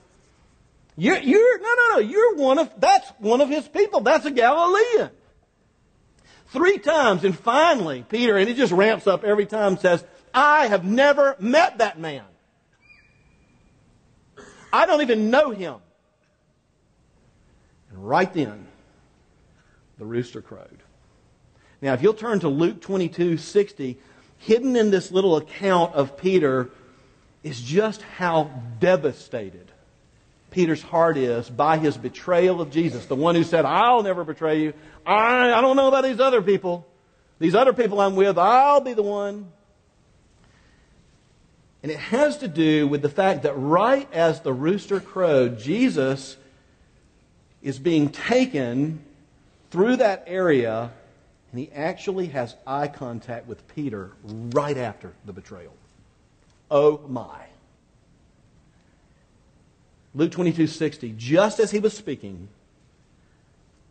You're, 1.00 1.18
you're 1.18 1.58
no, 1.60 1.74
no, 1.74 1.94
no. 1.94 1.98
You're 2.00 2.34
one 2.34 2.58
of 2.58 2.72
that's 2.76 3.08
one 3.18 3.40
of 3.40 3.48
his 3.48 3.68
people. 3.68 4.00
That's 4.00 4.26
a 4.26 4.32
Galilean. 4.32 5.10
Three 6.48 6.78
times, 6.78 7.22
and 7.22 7.38
finally, 7.38 8.04
Peter, 8.08 8.36
and 8.36 8.48
he 8.48 8.54
just 8.54 8.72
ramps 8.72 9.06
up 9.06 9.22
every 9.22 9.46
time, 9.46 9.78
says, 9.78 10.04
"I 10.34 10.66
have 10.66 10.84
never 10.84 11.36
met 11.38 11.78
that 11.78 12.00
man." 12.00 12.24
I 14.72 14.86
don't 14.86 15.00
even 15.02 15.30
know 15.30 15.50
him. 15.50 15.76
And 17.90 18.06
right 18.06 18.32
then, 18.34 18.66
the 19.98 20.04
rooster 20.04 20.42
crowed. 20.42 20.82
Now, 21.80 21.92
if 21.92 22.02
you'll 22.02 22.12
turn 22.12 22.40
to 22.40 22.48
Luke 22.48 22.80
22 22.80 23.38
60, 23.38 23.98
hidden 24.38 24.74
in 24.74 24.90
this 24.90 25.12
little 25.12 25.36
account 25.36 25.94
of 25.94 26.16
Peter 26.16 26.70
is 27.44 27.60
just 27.60 28.02
how 28.02 28.50
devastated 28.80 29.70
Peter's 30.50 30.82
heart 30.82 31.16
is 31.16 31.50
by 31.50 31.78
his 31.78 31.96
betrayal 31.96 32.60
of 32.60 32.70
Jesus. 32.70 33.06
The 33.06 33.14
one 33.14 33.34
who 33.34 33.44
said, 33.44 33.64
I'll 33.64 34.02
never 34.02 34.24
betray 34.24 34.62
you. 34.62 34.72
I, 35.04 35.52
I 35.52 35.60
don't 35.60 35.76
know 35.76 35.88
about 35.88 36.04
these 36.04 36.20
other 36.20 36.42
people. 36.42 36.86
These 37.38 37.54
other 37.54 37.72
people 37.72 38.00
I'm 38.00 38.16
with, 38.16 38.38
I'll 38.38 38.80
be 38.80 38.94
the 38.94 39.02
one. 39.02 39.50
And 41.82 41.92
it 41.92 41.98
has 41.98 42.38
to 42.38 42.48
do 42.48 42.88
with 42.88 43.02
the 43.02 43.08
fact 43.08 43.44
that 43.44 43.54
right 43.54 44.12
as 44.12 44.40
the 44.40 44.52
rooster 44.52 45.00
crowed, 45.00 45.58
Jesus 45.58 46.36
is 47.62 47.78
being 47.78 48.08
taken 48.08 49.04
through 49.70 49.96
that 49.96 50.24
area, 50.26 50.90
and 51.52 51.60
he 51.60 51.70
actually 51.72 52.28
has 52.28 52.54
eye 52.66 52.88
contact 52.88 53.46
with 53.46 53.66
Peter 53.74 54.10
right 54.24 54.76
after 54.76 55.12
the 55.24 55.32
betrayal. 55.32 55.74
Oh 56.70 57.00
my. 57.06 57.44
Luke 60.18 60.32
22 60.32 60.66
60, 60.66 61.14
just 61.16 61.60
as 61.60 61.70
he 61.70 61.78
was 61.78 61.96
speaking, 61.96 62.48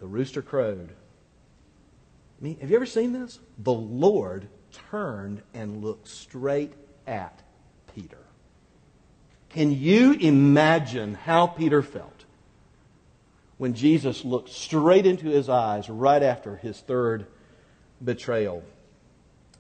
the 0.02 0.06
rooster 0.06 0.42
crowed. 0.42 0.90
I 0.90 2.44
mean, 2.44 2.60
have 2.60 2.70
you 2.70 2.76
ever 2.76 2.86
seen 2.86 3.14
this? 3.14 3.40
The 3.58 3.72
Lord 3.72 4.50
turned 4.92 5.42
and 5.54 5.82
looked 5.82 6.10
straight 6.10 6.74
at 7.08 7.42
Peter. 7.96 8.18
Can 9.48 9.72
you 9.72 10.18
imagine 10.20 11.14
how 11.14 11.48
Peter 11.48 11.82
felt 11.82 12.26
when 13.58 13.74
Jesus 13.74 14.26
looked 14.26 14.50
straight 14.50 15.06
into 15.06 15.28
his 15.28 15.48
eyes 15.48 15.90
right 15.90 16.22
after 16.22 16.58
his 16.58 16.78
third 16.82 17.26
betrayal? 18.04 18.66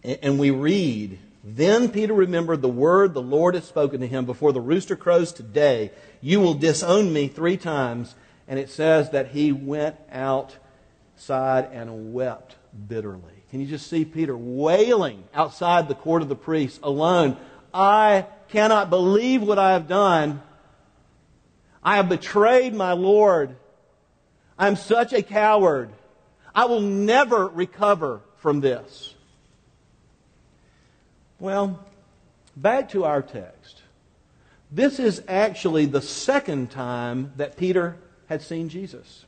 And 0.03 0.38
we 0.38 0.51
read, 0.51 1.17
Then 1.50 1.89
Peter 1.89 2.13
remembered 2.13 2.62
the 2.62 2.68
word 2.68 3.13
the 3.13 3.22
Lord 3.22 3.56
had 3.56 3.63
spoken 3.63 4.01
to 4.01 4.08
him 4.08 4.25
before 4.25 4.51
the 4.51 4.60
rooster 4.60 4.98
crows 4.98 5.32
today. 5.32 5.92
You 6.20 6.42
will 6.42 6.56
disown 6.56 7.13
me 7.13 7.30
three 7.30 7.56
times. 7.56 8.16
And 8.50 8.60
it 8.60 8.70
says 8.70 9.12
that 9.12 9.30
he 9.30 9.54
went 9.54 9.96
outside 10.12 11.70
and 11.72 12.13
wept 12.13 12.58
bitterly. 12.89 13.46
Can 13.50 13.62
you 13.62 13.66
just 13.66 13.88
see 13.88 14.04
Peter 14.04 14.36
wailing 14.36 15.24
outside 15.34 15.88
the 15.88 15.96
court 15.96 16.22
of 16.22 16.27
the 16.27 16.36
priests 16.36 16.82
alone? 16.84 17.38
I 17.74 18.25
cannot 18.50 18.89
believe 18.89 19.42
what 19.42 19.58
I 19.58 19.72
have 19.72 19.88
done. 19.88 20.42
I 21.82 21.96
have 21.96 22.10
betrayed 22.10 22.74
my 22.74 22.92
Lord. 22.92 23.56
I'm 24.60 24.75
such 24.75 25.13
a 25.13 25.22
coward. 25.22 25.92
I 26.54 26.66
will 26.66 26.82
never 26.82 27.48
recover 27.48 28.20
from 28.36 28.60
this. 28.60 29.13
Well, 31.39 31.79
back 32.56 32.89
to 32.89 33.06
our 33.06 33.22
text. 33.22 33.84
This 34.72 35.00
is 35.00 35.22
actually 35.27 35.86
the 35.86 36.01
second 36.01 36.72
time 36.72 37.32
that 37.36 37.58
Peter 37.58 37.96
had 38.25 38.41
seen 38.41 38.70
Jesus. 38.70 39.25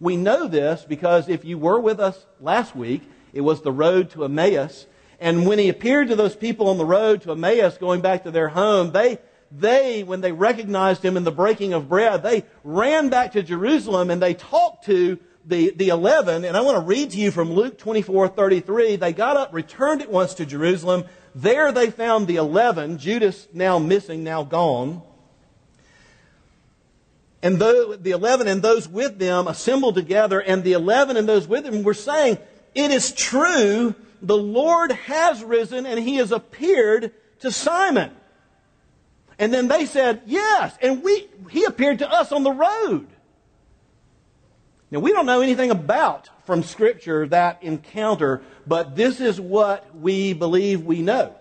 We 0.00 0.16
know 0.16 0.48
this 0.48 0.86
because 0.88 1.28
if 1.28 1.44
you 1.44 1.58
were 1.58 1.78
with 1.78 2.00
us 2.00 2.24
last 2.40 2.74
week, 2.74 3.02
it 3.34 3.42
was 3.42 3.60
the 3.60 3.72
road 3.72 4.10
to 4.12 4.24
Emmaus. 4.24 4.86
And 5.20 5.46
when 5.46 5.58
he 5.58 5.68
appeared 5.68 6.08
to 6.08 6.16
those 6.16 6.34
people 6.34 6.70
on 6.70 6.78
the 6.78 6.86
road 6.86 7.20
to 7.22 7.32
Emmaus 7.32 7.76
going 7.76 8.00
back 8.00 8.24
to 8.24 8.30
their 8.30 8.48
home, 8.48 8.92
they, 8.92 9.18
they, 9.52 10.02
when 10.02 10.22
they 10.22 10.32
recognized 10.32 11.04
him 11.04 11.18
in 11.18 11.24
the 11.24 11.30
breaking 11.30 11.74
of 11.74 11.90
bread, 11.90 12.22
they 12.22 12.46
ran 12.64 13.10
back 13.10 13.32
to 13.32 13.42
Jerusalem 13.42 14.08
and 14.08 14.22
they 14.22 14.32
talked 14.32 14.86
to 14.86 15.18
the, 15.44 15.72
the 15.76 15.90
eleven. 15.90 16.46
And 16.46 16.56
I 16.56 16.62
want 16.62 16.76
to 16.76 16.82
read 16.82 17.10
to 17.10 17.18
you 17.18 17.30
from 17.30 17.52
Luke 17.52 17.76
24, 17.76 18.28
33. 18.28 18.96
They 18.96 19.12
got 19.12 19.36
up, 19.36 19.52
returned 19.52 20.00
at 20.00 20.10
once 20.10 20.32
to 20.34 20.46
Jerusalem. 20.46 21.04
There 21.34 21.72
they 21.72 21.90
found 21.90 22.26
the 22.26 22.36
eleven, 22.36 22.98
Judas 22.98 23.46
now 23.52 23.78
missing, 23.78 24.24
now 24.24 24.42
gone. 24.42 25.02
And 27.42 27.58
the, 27.58 27.98
eleven 28.04 28.48
and 28.48 28.62
those 28.62 28.88
with 28.88 29.18
them 29.18 29.48
assembled 29.48 29.94
together, 29.94 30.40
and 30.40 30.62
the 30.62 30.74
eleven 30.74 31.16
and 31.16 31.28
those 31.28 31.48
with 31.48 31.64
them 31.64 31.82
were 31.82 31.94
saying, 31.94 32.38
It 32.74 32.90
is 32.90 33.12
true 33.12 33.94
the 34.22 34.36
Lord 34.36 34.92
has 34.92 35.42
risen 35.42 35.86
and 35.86 35.98
he 35.98 36.16
has 36.16 36.32
appeared 36.32 37.12
to 37.40 37.50
Simon. 37.50 38.10
And 39.38 39.54
then 39.54 39.68
they 39.68 39.86
said, 39.86 40.22
Yes, 40.26 40.76
and 40.82 41.02
we, 41.02 41.28
he 41.50 41.64
appeared 41.64 42.00
to 42.00 42.10
us 42.10 42.32
on 42.32 42.42
the 42.42 42.52
road. 42.52 43.08
Now, 44.90 44.98
we 44.98 45.12
don't 45.12 45.26
know 45.26 45.40
anything 45.40 45.70
about 45.70 46.28
from 46.46 46.62
Scripture 46.64 47.26
that 47.28 47.62
encounter, 47.62 48.42
but 48.66 48.96
this 48.96 49.20
is 49.20 49.40
what 49.40 49.94
we 49.96 50.32
believe 50.32 50.82
we 50.84 51.00
know 51.00 51.34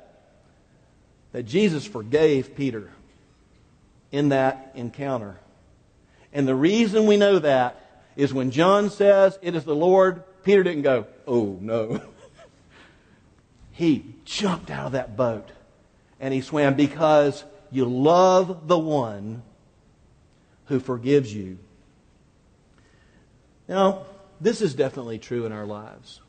that 1.32 1.44
Jesus 1.44 1.86
forgave 1.86 2.56
Peter 2.56 2.92
in 4.12 4.30
that 4.30 4.72
encounter. 4.76 5.40
And 6.34 6.48
the 6.48 6.56
reason 6.56 7.06
we 7.06 7.18
know 7.18 7.40
that 7.40 8.04
is 8.16 8.34
when 8.34 8.52
John 8.52 8.90
says 8.90 9.38
it 9.42 9.56
is 9.56 9.64
the 9.64 9.76
Lord, 9.76 10.24
Peter 10.44 10.64
didn't 10.64 10.84
go, 10.84 11.08
Oh, 11.28 11.58
no. 11.62 12.02
he 13.72 14.06
jumped 14.26 14.70
out 14.70 14.88
of 14.88 14.92
that 14.94 15.16
boat 15.16 15.50
and 16.20 16.34
he 16.34 16.42
swam 16.42 16.76
because 16.76 17.44
you 17.72 17.86
love 17.86 18.68
the 18.68 18.78
one 18.78 19.44
who 20.66 20.80
forgives 20.80 21.34
you. 21.34 21.58
Now, 23.70 24.08
this 24.42 24.62
is 24.62 24.74
definitely 24.74 25.20
true 25.20 25.46
in 25.46 25.52
our 25.52 25.66
lives. 25.68 26.22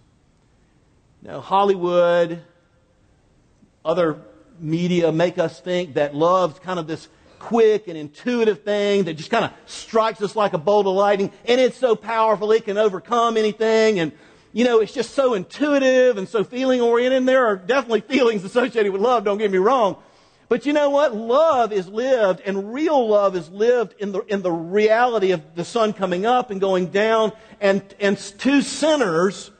Now, 1.23 1.40
Hollywood, 1.40 2.42
other 3.82 4.18
media 4.61 5.11
make 5.11 5.38
us 5.38 5.59
think 5.59 5.94
that 5.94 6.14
love's 6.14 6.59
kind 6.59 6.78
of 6.78 6.87
this 6.87 7.09
quick 7.38 7.88
and 7.88 7.97
intuitive 7.97 8.62
thing 8.62 9.04
that 9.04 9.14
just 9.14 9.30
kind 9.30 9.47
of 9.47 9.52
strikes 9.64 10.20
us 10.20 10.37
like 10.37 10.52
a 10.52 10.59
bolt 10.59 10.87
of 10.87 10.92
lightning, 10.92 11.32
and 11.47 11.59
it's 11.59 11.78
so 11.78 11.97
powerful 11.97 12.52
it 12.52 12.66
can 12.66 12.76
overcome 12.76 13.38
anything, 13.38 13.99
and 14.00 14.12
you 14.52 14.64
know, 14.64 14.80
it's 14.80 14.92
just 14.92 15.14
so 15.14 15.32
intuitive 15.32 16.18
and 16.18 16.28
so 16.28 16.44
feeling 16.44 16.80
oriented. 16.80 17.18
And 17.18 17.28
there 17.28 17.47
are 17.47 17.56
definitely 17.56 18.02
feelings 18.02 18.44
associated 18.44 18.92
with 18.92 19.00
love, 19.00 19.25
don't 19.25 19.38
get 19.38 19.50
me 19.50 19.59
wrong. 19.59 19.97
But 20.50 20.66
you 20.66 20.73
know 20.73 20.90
what? 20.90 21.14
Love 21.14 21.73
is 21.73 21.87
lived, 21.87 22.40
and 22.45 22.75
real 22.75 23.07
love 23.07 23.37
is 23.37 23.49
lived 23.50 23.95
in 24.00 24.11
the, 24.11 24.23
in 24.23 24.42
the 24.42 24.50
reality 24.50 25.30
of 25.30 25.54
the 25.54 25.64
sun 25.64 25.92
coming 25.92 26.26
up 26.26 26.50
and 26.50 26.61
going 26.61 26.88
down, 26.88 27.30
and, 27.61 27.83
and 28.00 28.19
two 28.19 28.61
sinners 28.61 29.52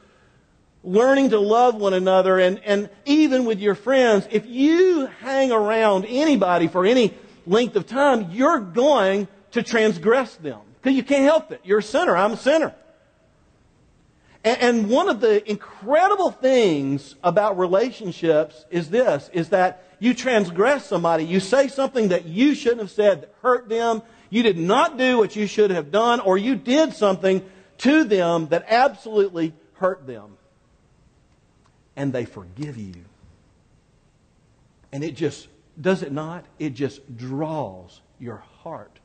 learning 0.83 1.29
to 1.29 1.39
love 1.39 1.75
one 1.75 1.93
another, 1.93 2.39
and, 2.39 2.59
and 2.65 2.89
even 3.05 3.45
with 3.45 3.61
your 3.61 3.73
friends. 3.73 4.27
If 4.31 4.45
you 4.47 5.05
hang 5.21 5.53
around 5.53 6.07
anybody 6.09 6.67
for 6.67 6.85
any 6.85 7.13
length 7.47 7.77
of 7.77 7.87
time, 7.87 8.29
you're 8.31 8.59
going 8.59 9.29
to 9.51 9.63
transgress 9.63 10.35
them. 10.35 10.59
Because 10.81 10.97
you 10.97 11.03
can't 11.03 11.23
help 11.23 11.53
it. 11.53 11.61
You're 11.63 11.79
a 11.79 11.83
sinner. 11.83 12.17
I'm 12.17 12.33
a 12.33 12.37
sinner. 12.37 12.75
And 14.43 14.89
one 14.89 15.07
of 15.07 15.21
the 15.21 15.49
incredible 15.49 16.31
things 16.31 17.15
about 17.23 17.57
relationships 17.57 18.65
is 18.69 18.89
this, 18.89 19.29
is 19.31 19.49
that 19.49 19.85
you 20.01 20.15
transgress 20.15 20.87
somebody. 20.87 21.25
You 21.25 21.39
say 21.39 21.67
something 21.67 22.07
that 22.07 22.25
you 22.25 22.55
shouldn't 22.55 22.81
have 22.81 22.89
said 22.89 23.21
that 23.21 23.35
hurt 23.43 23.69
them. 23.69 24.01
You 24.31 24.41
did 24.41 24.57
not 24.57 24.97
do 24.97 25.19
what 25.19 25.35
you 25.35 25.45
should 25.45 25.69
have 25.69 25.91
done, 25.91 26.19
or 26.21 26.39
you 26.39 26.55
did 26.55 26.93
something 26.93 27.47
to 27.77 28.03
them 28.03 28.47
that 28.47 28.65
absolutely 28.67 29.53
hurt 29.73 30.07
them. 30.07 30.37
And 31.95 32.11
they 32.11 32.25
forgive 32.25 32.77
you. 32.77 32.95
And 34.91 35.03
it 35.03 35.15
just, 35.15 35.47
does 35.79 36.01
it 36.01 36.11
not? 36.11 36.45
It 36.57 36.71
just 36.71 37.15
draws 37.15 38.01
your 38.19 38.43
heart 38.63 38.97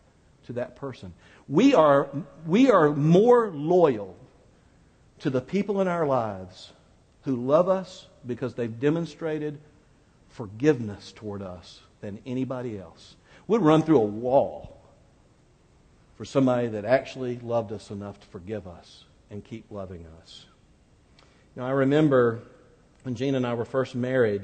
to 0.47 0.55
that 0.55 0.77
person. 0.77 1.13
We 1.47 1.75
are, 1.75 2.09
we 2.47 2.71
are 2.71 2.89
more 2.89 3.51
loyal 3.51 4.17
to 5.19 5.29
the 5.29 5.43
people 5.43 5.83
in 5.83 5.89
our 5.89 6.07
lives 6.07 6.73
who 7.25 7.37
love 7.37 7.69
us 7.69 8.07
because 8.27 8.55
they've 8.55 8.81
demonstrated 8.81 9.59
forgiveness 10.37 11.13
toward 11.17 11.41
us 11.41 11.81
than 12.03 12.19
anybody 12.27 12.79
else. 12.79 13.17
We'd 13.47 13.63
run 13.63 13.83
through 13.83 14.01
a 14.03 14.07
wall 14.07 14.77
for 16.17 16.27
somebody 16.27 16.69
that 16.69 16.85
actually 16.85 17.39
loved 17.39 17.73
us 17.73 17.91
enough 17.91 18.21
to 18.21 18.27
forgive 18.27 18.69
us 18.69 19.05
and 19.31 19.43
keep 19.43 19.71
loving 19.71 20.07
us. 20.21 20.45
Now, 21.57 21.67
I 21.67 21.71
remember 21.71 22.41
when 23.03 23.15
Gene 23.15 23.35
and 23.35 23.47
I 23.47 23.55
were 23.55 23.65
first 23.65 23.95
married, 23.95 24.43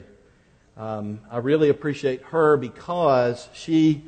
um, 0.79 1.21
I 1.31 1.39
really 1.39 1.69
appreciate 1.69 2.23
her 2.23 2.57
because 2.57 3.51
she 3.53 4.03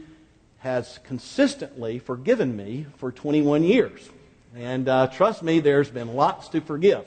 has 0.61 0.99
consistently 1.05 1.99
forgiven 1.99 2.57
me 2.57 2.87
for 2.97 3.13
21 3.13 3.63
years. 3.63 4.09
And 4.57 4.89
uh, 4.89 5.09
trust 5.09 5.43
me, 5.43 5.61
there's 5.61 5.91
been 5.91 6.15
lots 6.15 6.49
to 6.49 6.63
forgive. 6.63 7.05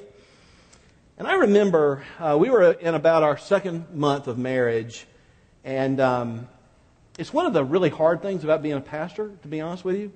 And 1.19 1.27
I 1.27 1.33
remember 1.33 2.03
uh, 2.19 2.38
we 2.39 2.51
were 2.51 2.74
in 2.74 2.93
about 2.93 3.24
our 3.24 3.39
second 3.39 3.91
month 3.91 4.27
of 4.27 4.38
marriage, 4.38 5.07
and 5.63 6.00
um, 6.00 6.47
it's 7.17 7.33
one 7.33 7.47
of 7.47 7.53
the 7.53 7.63
really 7.63 7.89
hard 7.89 8.21
things 8.21 8.43
about 8.43 8.62
being 8.62 8.75
a 8.75 8.81
pastor, 8.81 9.31
to 9.41 9.47
be 9.47 9.59
honest 9.59 9.83
with 9.83 9.95
you, 9.95 10.12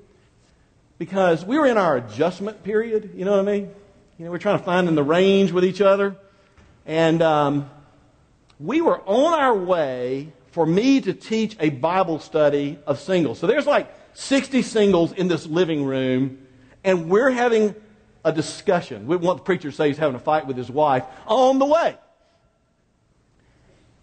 because 1.00 1.44
we 1.44 1.58
were 1.58 1.66
in 1.66 1.80
our 1.80 1.98
adjustment 1.98 2.64
period. 2.64 3.14
You 3.16 3.26
know 3.26 3.32
what 3.32 3.40
I 3.40 3.52
mean? 3.52 3.74
You 4.20 4.26
know, 4.26 4.32
we're 4.32 4.38
trying 4.38 4.60
to 4.60 4.64
find 4.64 4.88
in 4.88 4.94
the 4.94 5.02
range 5.02 5.52
with 5.52 5.66
each 5.66 5.82
other, 5.82 6.16
and 6.86 7.24
um, 7.24 7.68
we 8.60 8.82
were 8.82 9.02
on 9.08 9.34
our 9.40 9.58
way 9.58 10.32
for 10.52 10.68
me 10.68 11.02
to 11.02 11.14
teach 11.14 11.58
a 11.60 11.72
Bible 11.72 12.20
study 12.20 12.78
of 12.86 13.00
singles. 13.00 13.40
So 13.40 13.48
there's 13.48 13.66
like 13.66 13.92
60 14.14 14.62
singles 14.62 15.14
in 15.14 15.30
this 15.30 15.48
living 15.48 15.84
room, 15.84 16.46
and 16.84 17.10
we're 17.10 17.32
having 17.32 17.74
a 18.24 18.32
discussion. 18.32 19.08
We 19.08 19.16
want 19.16 19.40
the 19.40 19.44
preacher 19.44 19.70
to 19.70 19.76
say 19.76 19.88
he's 19.88 19.98
having 19.98 20.16
a 20.16 20.20
fight 20.20 20.46
with 20.48 20.58
his 20.58 20.70
wife 20.70 21.04
on 21.26 21.60
the 21.60 21.66
way. 21.66 21.98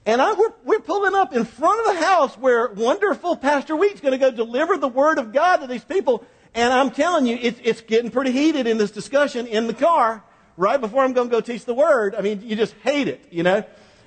And 0.07 0.23
I, 0.23 0.33
we're, 0.33 0.53
we're 0.65 0.81
pulling 0.81 1.15
up 1.15 1.35
in 1.35 1.45
front 1.45 1.87
of 1.87 1.95
the 1.95 2.03
house 2.03 2.35
where 2.39 2.69
wonderful 2.69 3.37
Pastor 3.37 3.77
Wheat's 3.77 4.01
going 4.01 4.13
to 4.13 4.19
go 4.19 4.31
deliver 4.31 4.79
the 4.79 4.89
Word 4.89 5.19
of 5.19 5.33
God 5.33 5.59
to 5.59 5.67
these 5.67 5.85
people. 5.85 6.25
And 6.55 6.73
I'm 6.73 6.91
telling 6.91 7.27
you, 7.27 7.39
it's, 7.41 7.61
it's 7.63 7.83
getting 7.83 8.11
pretty 8.11 8.33
heated 8.33 8.67
in 8.67 8.79
this 8.79 8.91
discussion 8.91 9.47
in 9.47 9.67
the 9.67 9.75
car 9.75 10.25
right 10.57 10.81
before 10.81 11.05
I'm 11.05 11.13
going 11.13 11.29
to 11.29 11.31
go 11.31 11.41
teach 11.41 11.67
the 11.67 11.75
Word. 11.75 12.15
I 12.15 12.23
mean, 12.23 12.41
you 12.43 12.57
just 12.57 12.75
hate 12.83 13.07
it, 13.07 13.27
you 13.31 13.43
know? 13.43 13.65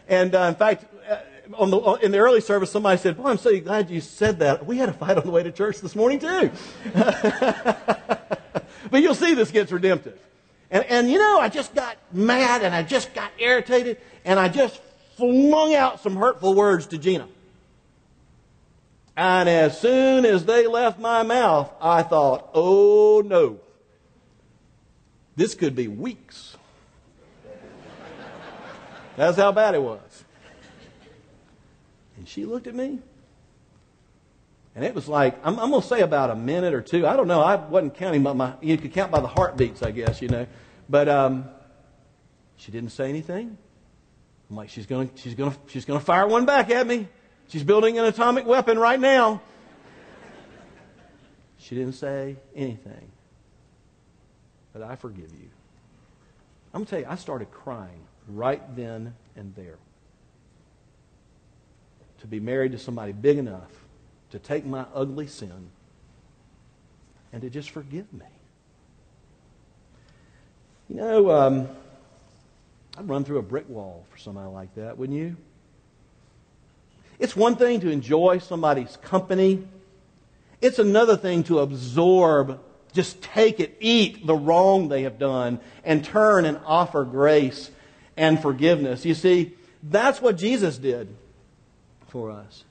And 0.07 0.33
uh, 0.33 0.45
in 0.45 0.55
fact, 0.55 0.85
uh, 1.07 1.17
on 1.55 1.69
the, 1.69 1.79
in 2.01 2.11
the 2.11 2.17
early 2.17 2.41
service, 2.41 2.71
somebody 2.71 2.97
said, 2.97 3.17
Boy, 3.17 3.29
I'm 3.29 3.37
so 3.37 3.57
glad 3.59 3.89
you 3.89 4.01
said 4.01 4.39
that. 4.39 4.65
We 4.65 4.77
had 4.77 4.89
a 4.89 4.93
fight 4.93 5.17
on 5.17 5.23
the 5.23 5.31
way 5.31 5.43
to 5.43 5.51
church 5.51 5.81
this 5.81 5.95
morning, 5.95 6.19
too. 6.19 6.51
but 8.91 9.01
you'll 9.01 9.15
see 9.15 9.33
this 9.33 9.49
gets 9.49 9.71
redemptive. 9.71 10.19
And, 10.69 10.85
and 10.85 11.11
you 11.11 11.17
know, 11.17 11.39
I 11.39 11.49
just 11.49 11.73
got 11.73 11.97
mad 12.11 12.61
and 12.61 12.75
I 12.75 12.83
just 12.83 13.13
got 13.13 13.31
irritated 13.39 13.97
and 14.23 14.39
I 14.39 14.49
just 14.49 14.79
flung 15.17 15.73
out 15.73 16.01
some 16.01 16.15
hurtful 16.15 16.53
words 16.53 16.87
to 16.87 16.97
Gina. 16.97 17.27
And 19.17 19.49
as 19.49 19.79
soon 19.79 20.25
as 20.25 20.45
they 20.45 20.67
left 20.67 20.99
my 20.99 21.23
mouth, 21.23 21.71
I 21.81 22.03
thought, 22.03 22.49
oh 22.53 23.23
no, 23.25 23.59
this 25.35 25.55
could 25.55 25.75
be 25.75 25.87
weeks. 25.87 26.57
That's 29.17 29.37
how 29.37 29.51
bad 29.51 29.75
it 29.75 29.81
was. 29.81 30.23
And 32.17 32.27
she 32.27 32.45
looked 32.45 32.67
at 32.67 32.75
me. 32.75 32.99
And 34.75 34.85
it 34.85 34.95
was 34.95 35.07
like, 35.07 35.37
I'm, 35.43 35.59
I'm 35.59 35.69
going 35.69 35.81
to 35.81 35.87
say 35.87 36.01
about 36.01 36.29
a 36.29 36.35
minute 36.35 36.73
or 36.73 36.81
two. 36.81 37.05
I 37.05 37.15
don't 37.15 37.27
know. 37.27 37.41
I 37.41 37.55
wasn't 37.55 37.95
counting 37.95 38.23
by 38.23 38.33
my, 38.33 38.53
you 38.61 38.77
could 38.77 38.93
count 38.93 39.11
by 39.11 39.19
the 39.19 39.27
heartbeats, 39.27 39.83
I 39.83 39.91
guess, 39.91 40.21
you 40.21 40.29
know. 40.29 40.47
But 40.89 41.09
um, 41.09 41.45
she 42.55 42.71
didn't 42.71 42.91
say 42.91 43.09
anything. 43.09 43.57
I'm 44.49 44.55
like, 44.55 44.69
she's 44.69 44.85
going 44.85 45.11
she's 45.15 45.33
gonna, 45.33 45.55
she's 45.67 45.85
gonna 45.85 46.01
fire 46.01 46.27
one 46.27 46.45
back 46.45 46.69
at 46.69 46.85
me. 46.85 47.07
She's 47.47 47.63
building 47.63 47.97
an 47.99 48.05
atomic 48.05 48.45
weapon 48.45 48.77
right 48.79 48.99
now. 48.99 49.41
She 51.57 51.75
didn't 51.75 51.93
say 51.93 52.37
anything. 52.55 53.11
But 54.73 54.83
I 54.83 54.95
forgive 54.95 55.31
you. 55.31 55.49
I'm 56.73 56.79
going 56.79 56.85
to 56.85 56.89
tell 56.89 56.99
you, 57.01 57.05
I 57.09 57.15
started 57.15 57.51
crying 57.51 58.05
right 58.27 58.61
then 58.75 59.13
and 59.35 59.53
there. 59.55 59.77
To 62.21 62.27
be 62.27 62.39
married 62.39 62.71
to 62.71 62.79
somebody 62.79 63.11
big 63.11 63.37
enough 63.37 63.69
to 64.31 64.39
take 64.39 64.65
my 64.65 64.85
ugly 64.93 65.27
sin 65.27 65.69
and 67.31 67.41
to 67.41 67.49
just 67.49 67.69
forgive 67.69 68.11
me. 68.11 68.25
You 70.89 70.97
know, 70.97 71.31
um, 71.31 71.69
I'd 72.97 73.07
run 73.07 73.23
through 73.23 73.37
a 73.37 73.43
brick 73.43 73.69
wall 73.69 74.05
for 74.11 74.17
somebody 74.17 74.49
like 74.49 74.75
that, 74.75 74.97
wouldn't 74.97 75.17
you? 75.17 75.37
It's 77.19 77.35
one 77.35 77.55
thing 77.55 77.79
to 77.81 77.89
enjoy 77.89 78.39
somebody's 78.39 78.97
company. 78.97 79.67
It's 80.59 80.79
another 80.79 81.15
thing 81.15 81.43
to 81.45 81.59
absorb, 81.59 82.59
just 82.93 83.21
take 83.21 83.59
it, 83.59 83.77
eat 83.79 84.25
the 84.25 84.35
wrong 84.35 84.89
they 84.89 85.03
have 85.03 85.17
done, 85.19 85.59
and 85.83 86.03
turn 86.03 86.45
and 86.45 86.59
offer 86.65 87.05
grace 87.05 87.71
and 88.17 88.41
forgiveness. 88.41 89.05
You 89.05 89.13
see, 89.13 89.53
that's 89.83 90.21
what 90.21 90.37
Jesus 90.37 90.77
did 90.77 91.15
for 92.07 92.31
us. 92.31 92.63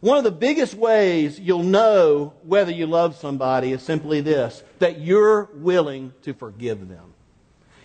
One 0.00 0.18
of 0.18 0.24
the 0.24 0.30
biggest 0.30 0.74
ways 0.74 1.40
you'll 1.40 1.62
know 1.62 2.34
whether 2.42 2.70
you 2.70 2.86
love 2.86 3.16
somebody 3.16 3.72
is 3.72 3.82
simply 3.82 4.20
this 4.20 4.62
that 4.78 5.00
you're 5.00 5.48
willing 5.54 6.12
to 6.22 6.34
forgive 6.34 6.88
them. 6.88 7.14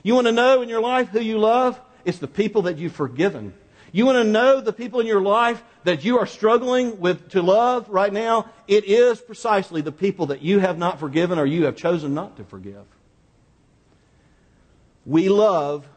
You 0.04 0.15
want 0.15 0.28
to 0.28 0.34
know 0.34 0.62
in 0.62 0.69
your 0.69 0.82
life 0.82 1.10
who 1.10 1.21
you 1.21 1.38
love? 1.38 1.80
It's 2.04 2.17
the 2.17 2.28
people 2.28 2.63
that 2.63 2.78
you've 2.78 2.93
forgiven. 2.93 3.54
You 3.91 4.06
want 4.06 4.17
to 4.17 4.24
know 4.24 4.62
the 4.62 4.74
people 4.74 5.00
in 5.00 5.08
your 5.08 5.21
life 5.21 5.62
that 5.84 6.04
you 6.04 6.19
are 6.19 6.26
struggling 6.26 7.00
with 7.00 7.30
to 7.32 7.41
love 7.41 7.89
right 7.89 8.12
now? 8.12 8.50
It 8.67 8.86
is 8.86 9.19
precisely 9.19 9.82
the 9.82 9.91
people 9.91 10.28
that 10.28 10.41
you 10.41 10.60
have 10.60 10.78
not 10.78 11.00
forgiven 11.00 11.38
or 11.38 11.45
you 11.45 11.65
have 11.65 11.76
chosen 11.76 12.13
not 12.13 12.38
to 12.38 12.43
forgive. 12.43 12.86
We 15.06 15.30
love 15.30 15.88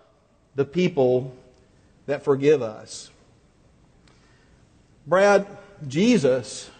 the 0.54 0.64
people 0.64 1.34
that 2.06 2.24
forgive 2.24 2.62
us. 2.62 3.10
Brad, 5.06 5.46
Jesus 5.86 6.70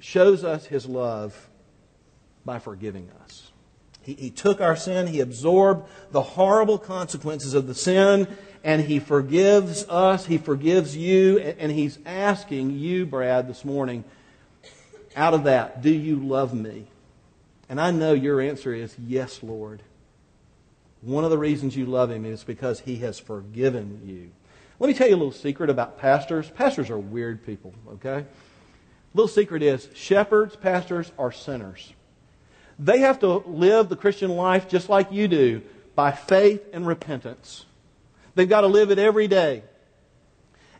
shows 0.00 0.44
us 0.44 0.66
his 0.66 0.86
love 0.86 1.48
by 2.44 2.58
forgiving 2.58 3.10
us. 3.22 3.50
He, 4.02 4.14
he 4.14 4.30
took 4.30 4.60
our 4.60 4.76
sin, 4.76 5.06
he 5.06 5.20
absorbed 5.20 5.88
the 6.10 6.22
horrible 6.22 6.78
consequences 6.78 7.54
of 7.54 7.66
the 7.66 7.74
sin, 7.74 8.26
and 8.64 8.82
he 8.82 8.98
forgives 8.98 9.88
us, 9.88 10.26
he 10.26 10.38
forgives 10.38 10.96
you, 10.96 11.38
and, 11.38 11.58
and 11.58 11.72
he's 11.72 11.98
asking 12.04 12.78
you, 12.78 13.06
Brad, 13.06 13.48
this 13.48 13.64
morning, 13.64 14.04
out 15.14 15.34
of 15.34 15.44
that, 15.44 15.82
do 15.82 15.90
you 15.90 16.16
love 16.16 16.54
me? 16.54 16.86
And 17.68 17.80
I 17.80 17.90
know 17.90 18.12
your 18.12 18.40
answer 18.40 18.74
is 18.74 18.94
yes, 18.98 19.42
Lord. 19.42 19.82
One 21.00 21.24
of 21.24 21.30
the 21.30 21.38
reasons 21.38 21.76
you 21.76 21.86
love 21.86 22.10
him 22.10 22.24
is 22.24 22.44
because 22.44 22.80
he 22.80 22.96
has 22.96 23.18
forgiven 23.18 24.02
you. 24.04 24.30
Let 24.82 24.88
me 24.88 24.94
tell 24.94 25.06
you 25.06 25.14
a 25.14 25.16
little 25.16 25.30
secret 25.30 25.70
about 25.70 26.00
pastors. 26.00 26.50
Pastors 26.50 26.90
are 26.90 26.98
weird 26.98 27.46
people, 27.46 27.72
okay? 27.92 28.26
Little 29.14 29.28
secret 29.28 29.62
is 29.62 29.88
shepherds, 29.94 30.56
pastors 30.56 31.12
are 31.16 31.30
sinners. 31.30 31.92
They 32.80 32.98
have 32.98 33.20
to 33.20 33.28
live 33.46 33.88
the 33.88 33.94
Christian 33.94 34.32
life 34.32 34.68
just 34.68 34.88
like 34.88 35.12
you 35.12 35.28
do 35.28 35.62
by 35.94 36.10
faith 36.10 36.64
and 36.72 36.84
repentance. 36.84 37.64
They've 38.34 38.48
got 38.48 38.62
to 38.62 38.66
live 38.66 38.90
it 38.90 38.98
every 38.98 39.28
day. 39.28 39.62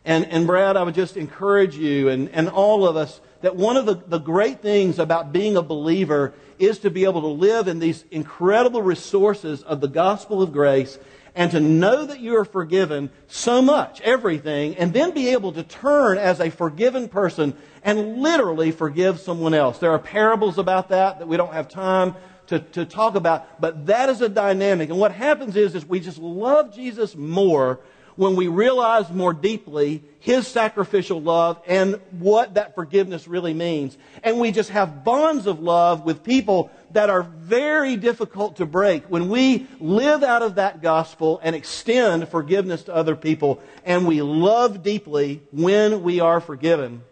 And, 0.03 0.25
and 0.25 0.45
Brad, 0.45 0.75
I 0.75 0.83
would 0.83 0.95
just 0.95 1.15
encourage 1.15 1.77
you 1.77 2.09
and, 2.09 2.27
and 2.27 2.49
all 2.49 2.85
of 2.85 2.97
us 2.97 3.21
that 3.39 3.55
one 3.55 3.77
of 3.77 3.85
the, 3.85 3.95
the 3.95 4.19
great 4.19 4.61
things 4.61 4.99
about 4.99 5.31
being 5.31 5.55
a 5.55 5.61
believer 5.61 6.33
is 6.59 6.79
to 6.79 6.89
be 6.89 7.05
able 7.05 7.21
to 7.21 7.27
live 7.27 7.69
in 7.69 7.79
these 7.79 8.03
incredible 8.11 8.81
resources 8.81 9.63
of 9.63 9.79
the 9.79 9.87
gospel 9.87 10.41
of 10.41 10.51
grace 10.51 10.99
and 11.35 11.51
to 11.51 11.59
know 11.59 12.05
that 12.05 12.19
you 12.19 12.35
are 12.37 12.45
forgiven 12.45 13.09
so 13.27 13.61
much, 13.61 14.01
everything, 14.01 14.75
and 14.77 14.93
then 14.93 15.11
be 15.11 15.29
able 15.29 15.51
to 15.53 15.63
turn 15.63 16.17
as 16.17 16.39
a 16.39 16.49
forgiven 16.49 17.07
person 17.07 17.55
and 17.83 18.17
literally 18.17 18.71
forgive 18.71 19.19
someone 19.19 19.53
else. 19.53 19.79
There 19.79 19.91
are 19.91 19.99
parables 19.99 20.57
about 20.57 20.89
that 20.89 21.19
that 21.19 21.27
we 21.27 21.37
don't 21.37 21.53
have 21.53 21.67
time 21.69 22.15
to, 22.47 22.59
to 22.59 22.85
talk 22.85 23.15
about, 23.15 23.59
but 23.59 23.87
that 23.87 24.09
is 24.09 24.21
a 24.21 24.29
dynamic. 24.29 24.89
And 24.89 24.99
what 24.99 25.11
happens 25.11 25.55
is, 25.55 25.75
is 25.75 25.85
we 25.85 25.99
just 25.99 26.19
love 26.19 26.73
Jesus 26.73 27.15
more 27.15 27.79
when 28.15 28.35
we 28.35 28.47
realize 28.47 29.09
more 29.09 29.33
deeply 29.33 30.03
his 30.19 30.47
sacrificial 30.47 31.21
love 31.21 31.61
and 31.67 31.99
what 32.11 32.53
that 32.53 32.75
forgiveness 32.75 33.27
really 33.27 33.53
means. 33.53 33.97
And 34.23 34.39
we 34.39 34.51
just 34.51 34.69
have 34.69 35.03
bonds 35.03 35.47
of 35.47 35.59
love 35.59 36.05
with 36.05 36.23
people 36.23 36.71
that 36.91 37.09
are 37.09 37.23
very 37.23 37.97
difficult 37.97 38.57
to 38.57 38.65
break 38.65 39.05
when 39.05 39.29
we 39.29 39.67
live 39.79 40.23
out 40.23 40.41
of 40.41 40.55
that 40.55 40.81
gospel 40.81 41.39
and 41.43 41.55
extend 41.55 42.29
forgiveness 42.29 42.83
to 42.83 42.95
other 42.95 43.15
people 43.15 43.61
and 43.83 44.07
we 44.07 44.21
love 44.21 44.83
deeply 44.83 45.41
when 45.51 46.03
we 46.03 46.19
are 46.19 46.39
forgiven. 46.39 47.03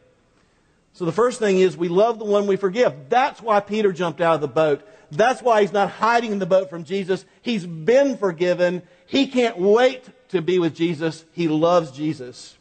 So 0.94 1.06
the 1.06 1.12
first 1.12 1.40
thing 1.40 1.60
is 1.60 1.76
we 1.76 1.90
love 1.90 2.20
the 2.20 2.26
one 2.26 2.48
we 2.48 2.58
forgive. 2.58 3.10
That's 3.10 3.42
why 3.42 3.60
Peter 3.60 3.92
jumped 3.92 4.22
out 4.22 4.36
of 4.36 4.42
the 4.42 4.48
boat. 4.48 4.88
That's 5.12 5.42
why 5.42 5.62
he's 5.62 5.74
not 5.74 5.90
hiding 5.90 6.32
in 6.32 6.40
the 6.40 6.46
boat 6.46 6.70
from 6.70 6.84
Jesus. 6.86 7.26
He's 7.42 7.66
been 7.66 8.18
forgiven. 8.18 8.82
He 9.08 9.28
can't 9.28 9.58
wait 9.58 10.04
to 10.32 10.42
be 10.42 10.60
with 10.60 10.76
Jesus. 10.76 11.24
He 11.32 11.48
loves 11.48 11.92
Jesus. 11.92 12.58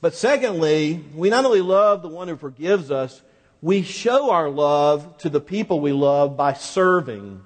But 0.00 0.14
secondly, 0.14 1.04
we 1.14 1.30
not 1.30 1.44
only 1.44 1.60
love 1.60 2.02
the 2.02 2.08
one 2.08 2.28
who 2.28 2.36
forgives 2.36 2.90
us, 2.90 3.22
we 3.60 3.82
show 3.82 4.30
our 4.30 4.50
love 4.50 5.16
to 5.18 5.30
the 5.30 5.40
people 5.40 5.80
we 5.80 5.92
love 5.92 6.36
by 6.36 6.54
serving. 6.54 7.40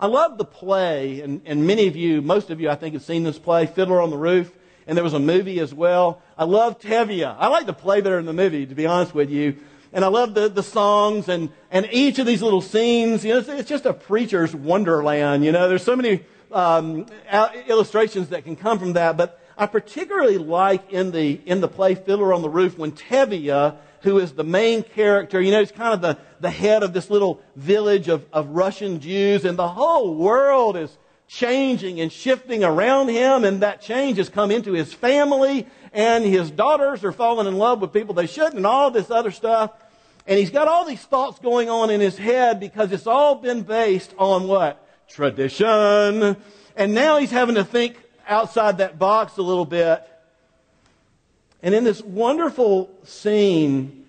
I 0.00 0.06
love 0.06 0.38
the 0.38 0.46
play, 0.46 1.20
and, 1.20 1.42
and 1.44 1.66
many 1.66 1.86
of 1.86 1.94
you, 1.94 2.22
most 2.22 2.48
of 2.48 2.58
you, 2.58 2.70
I 2.70 2.74
think, 2.74 2.94
have 2.94 3.02
seen 3.02 3.22
this 3.22 3.38
play, 3.38 3.66
Fiddler 3.66 4.00
on 4.00 4.08
the 4.08 4.16
Roof, 4.16 4.50
and 4.86 4.96
there 4.96 5.04
was 5.04 5.12
a 5.12 5.18
movie 5.18 5.60
as 5.60 5.74
well. 5.74 6.22
I 6.38 6.44
love 6.44 6.80
Tevye. 6.80 7.36
I 7.38 7.48
like 7.48 7.66
the 7.66 7.74
play 7.74 8.00
better 8.00 8.16
than 8.16 8.24
the 8.24 8.32
movie, 8.32 8.64
to 8.64 8.74
be 8.74 8.86
honest 8.86 9.14
with 9.14 9.28
you. 9.28 9.58
And 9.92 10.04
I 10.04 10.08
love 10.08 10.34
the, 10.34 10.48
the 10.48 10.62
songs 10.62 11.28
and, 11.28 11.50
and 11.70 11.86
each 11.92 12.18
of 12.18 12.26
these 12.26 12.40
little 12.42 12.62
scenes. 12.62 13.24
You 13.24 13.34
know, 13.34 13.40
it's, 13.40 13.48
it's 13.48 13.68
just 13.68 13.86
a 13.86 13.92
preacher's 13.92 14.54
wonderland. 14.54 15.44
You 15.44 15.52
know, 15.52 15.68
there's 15.68 15.82
so 15.82 15.96
many 15.96 16.24
um, 16.52 17.06
illustrations 17.66 18.28
that 18.28 18.44
can 18.44 18.56
come 18.56 18.78
from 18.78 18.94
that. 18.94 19.16
But 19.16 19.40
I 19.56 19.66
particularly 19.66 20.38
like 20.38 20.92
in 20.92 21.10
the, 21.10 21.40
in 21.46 21.60
the 21.60 21.68
play 21.68 21.94
Fiddler 21.94 22.32
on 22.32 22.42
the 22.42 22.50
Roof 22.50 22.78
when 22.78 22.92
Tevye 22.92 23.76
who 24.02 24.18
is 24.18 24.32
the 24.32 24.44
main 24.44 24.82
character. 24.82 25.40
You 25.40 25.52
know, 25.52 25.60
he's 25.60 25.72
kind 25.72 25.94
of 25.94 26.00
the, 26.00 26.18
the 26.40 26.50
head 26.50 26.82
of 26.82 26.92
this 26.92 27.10
little 27.10 27.40
village 27.56 28.08
of, 28.08 28.24
of 28.32 28.48
Russian 28.48 29.00
Jews, 29.00 29.44
and 29.44 29.58
the 29.58 29.68
whole 29.68 30.14
world 30.14 30.76
is 30.76 30.96
changing 31.28 32.00
and 32.00 32.10
shifting 32.10 32.64
around 32.64 33.08
him, 33.08 33.44
and 33.44 33.62
that 33.62 33.80
change 33.80 34.18
has 34.18 34.28
come 34.28 34.50
into 34.50 34.72
his 34.72 34.92
family, 34.92 35.66
and 35.92 36.24
his 36.24 36.50
daughters 36.50 37.04
are 37.04 37.12
falling 37.12 37.46
in 37.46 37.56
love 37.56 37.80
with 37.80 37.92
people 37.92 38.14
they 38.14 38.26
shouldn't, 38.26 38.56
and 38.56 38.66
all 38.66 38.90
this 38.90 39.10
other 39.10 39.30
stuff. 39.30 39.72
And 40.26 40.38
he's 40.38 40.50
got 40.50 40.68
all 40.68 40.84
these 40.84 41.02
thoughts 41.02 41.38
going 41.38 41.68
on 41.68 41.90
in 41.90 42.00
his 42.00 42.16
head 42.16 42.60
because 42.60 42.92
it's 42.92 43.06
all 43.06 43.36
been 43.36 43.62
based 43.62 44.14
on 44.18 44.48
what? 44.48 44.86
Tradition. 45.10 46.36
And 46.76 46.94
now 46.94 47.18
he's 47.18 47.30
having 47.30 47.56
to 47.56 47.64
think 47.64 47.96
outside 48.26 48.78
that 48.78 48.98
box 48.98 49.36
a 49.36 49.42
little 49.42 49.64
bit 49.64 50.06
and 51.62 51.74
in 51.74 51.84
this 51.84 52.02
wonderful 52.02 52.90
scene, 53.04 54.06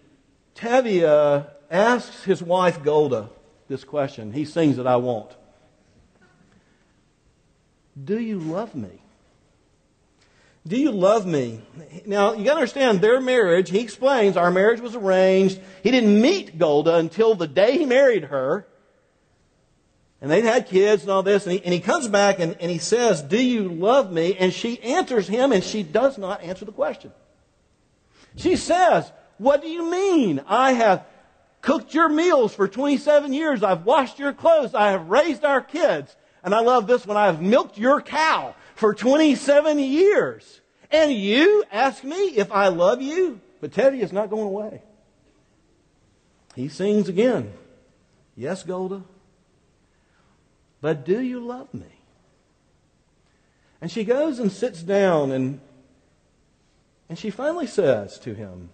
Tevye 0.56 1.48
asks 1.70 2.24
his 2.24 2.42
wife 2.42 2.84
Golde 2.84 3.30
this 3.68 3.84
question. 3.84 4.32
He 4.32 4.46
sings 4.46 4.78
it, 4.78 4.86
I 4.86 4.98
won't. 4.98 5.32
Do 8.02 8.20
you 8.20 8.40
love 8.40 8.74
me? 8.74 9.02
Do 10.66 10.80
you 10.80 10.92
love 10.92 11.26
me? 11.26 11.62
Now, 12.06 12.34
you 12.34 12.46
got 12.46 12.52
to 12.52 12.60
understand 12.60 13.02
their 13.02 13.20
marriage, 13.20 13.70
he 13.70 13.80
explains, 13.80 14.38
our 14.38 14.52
marriage 14.52 14.80
was 14.80 14.96
arranged. 14.96 15.60
He 15.84 15.92
didn't 15.92 16.22
meet 16.22 16.58
Golde 16.58 16.88
until 16.88 17.36
the 17.36 17.48
day 17.48 17.78
he 17.78 17.86
married 17.86 18.26
her. 18.26 18.68
And 20.22 20.30
they'd 20.30 20.44
had 20.44 20.68
kids 20.68 21.02
and 21.02 21.12
all 21.12 21.24
this. 21.24 21.46
And 21.46 21.54
he, 21.54 21.64
and 21.64 21.74
he 21.74 21.80
comes 21.80 22.08
back 22.08 22.40
and, 22.40 22.56
and 22.60 22.70
he 22.70 22.78
says, 22.78 23.24
Do 23.24 23.42
you 23.44 23.68
love 23.68 24.12
me? 24.12 24.38
And 24.38 24.54
she 24.54 24.80
answers 24.82 25.28
him, 25.28 25.52
and 25.52 25.64
she 25.64 25.82
does 25.82 26.18
not 26.18 26.44
answer 26.44 26.64
the 26.64 26.72
question. 26.72 27.12
She 28.36 28.56
says, 28.56 29.12
What 29.40 29.62
do 29.62 29.68
you 29.68 29.90
mean? 29.90 30.44
I 30.48 30.74
have 30.74 31.06
cooked 31.62 31.94
your 31.94 32.08
meals 32.08 32.54
for 32.54 32.68
27 32.68 33.34
years. 33.34 33.64
I've 33.64 33.84
washed 33.84 34.20
your 34.20 34.34
clothes. 34.34 34.76
I 34.76 34.92
have 34.92 35.10
raised 35.10 35.44
our 35.44 35.62
kids. 35.62 36.16
And 36.44 36.54
I 36.54 36.62
love 36.62 36.88
this 36.88 37.06
one. 37.06 37.18
I 37.18 37.26
have 37.26 37.42
milked 37.42 37.78
your 37.78 38.02
cow 38.02 38.56
for 38.76 38.94
27 38.94 39.80
years. 39.80 40.62
And 40.92 41.12
you 41.12 41.64
ask 41.72 42.04
me 42.04 42.16
if 42.16 42.52
I 42.52 42.68
love 42.68 43.02
you? 43.02 43.40
But 43.60 43.72
Tevye 43.72 44.02
is 44.02 44.12
not 44.12 44.30
going 44.30 44.48
away. 44.48 44.82
He 46.56 46.68
sings 46.68 47.08
again. 47.08 47.54
Yes, 48.36 48.64
Golde. 48.64 49.04
But 50.82 51.06
do 51.06 51.22
you 51.22 51.40
love 51.40 51.74
me? 51.74 51.86
And 53.80 53.92
she 53.92 54.04
goes 54.04 54.40
and 54.40 54.52
sits 54.52 54.82
down 54.82 55.32
and 55.32 55.60
and 57.12 57.20
she 57.20 57.30
finally 57.30 57.68
says 57.68 58.18
to 58.20 58.34
him, 58.34 58.70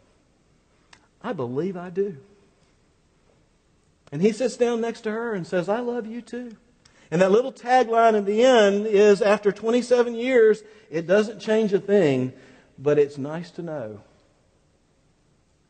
I 1.23 1.33
believe 1.33 1.75
I 1.75 1.89
do. 1.89 2.17
And 4.11 4.21
he 4.21 4.31
sits 4.31 4.57
down 4.57 4.79
next 4.79 5.01
to 5.01 5.11
her 5.11 5.33
and 5.33 5.47
says, 5.47 5.67
I 5.67 5.79
love 5.79 6.05
you 6.05 6.21
too. 6.21 6.55
And 7.09 7.19
that 7.21 7.31
little 7.31 7.51
tagline 7.51 8.15
at 8.15 8.27
the 8.27 8.43
end 8.43 8.85
is 8.85 9.23
after 9.23 9.51
27 9.51 10.13
years, 10.13 10.61
it 10.91 11.07
doesn't 11.07 11.39
change 11.39 11.73
a 11.73 11.79
thing, 11.79 12.31
but 12.77 12.99
it's 12.99 13.17
nice 13.17 13.49
to 13.51 13.63
know. 13.63 14.01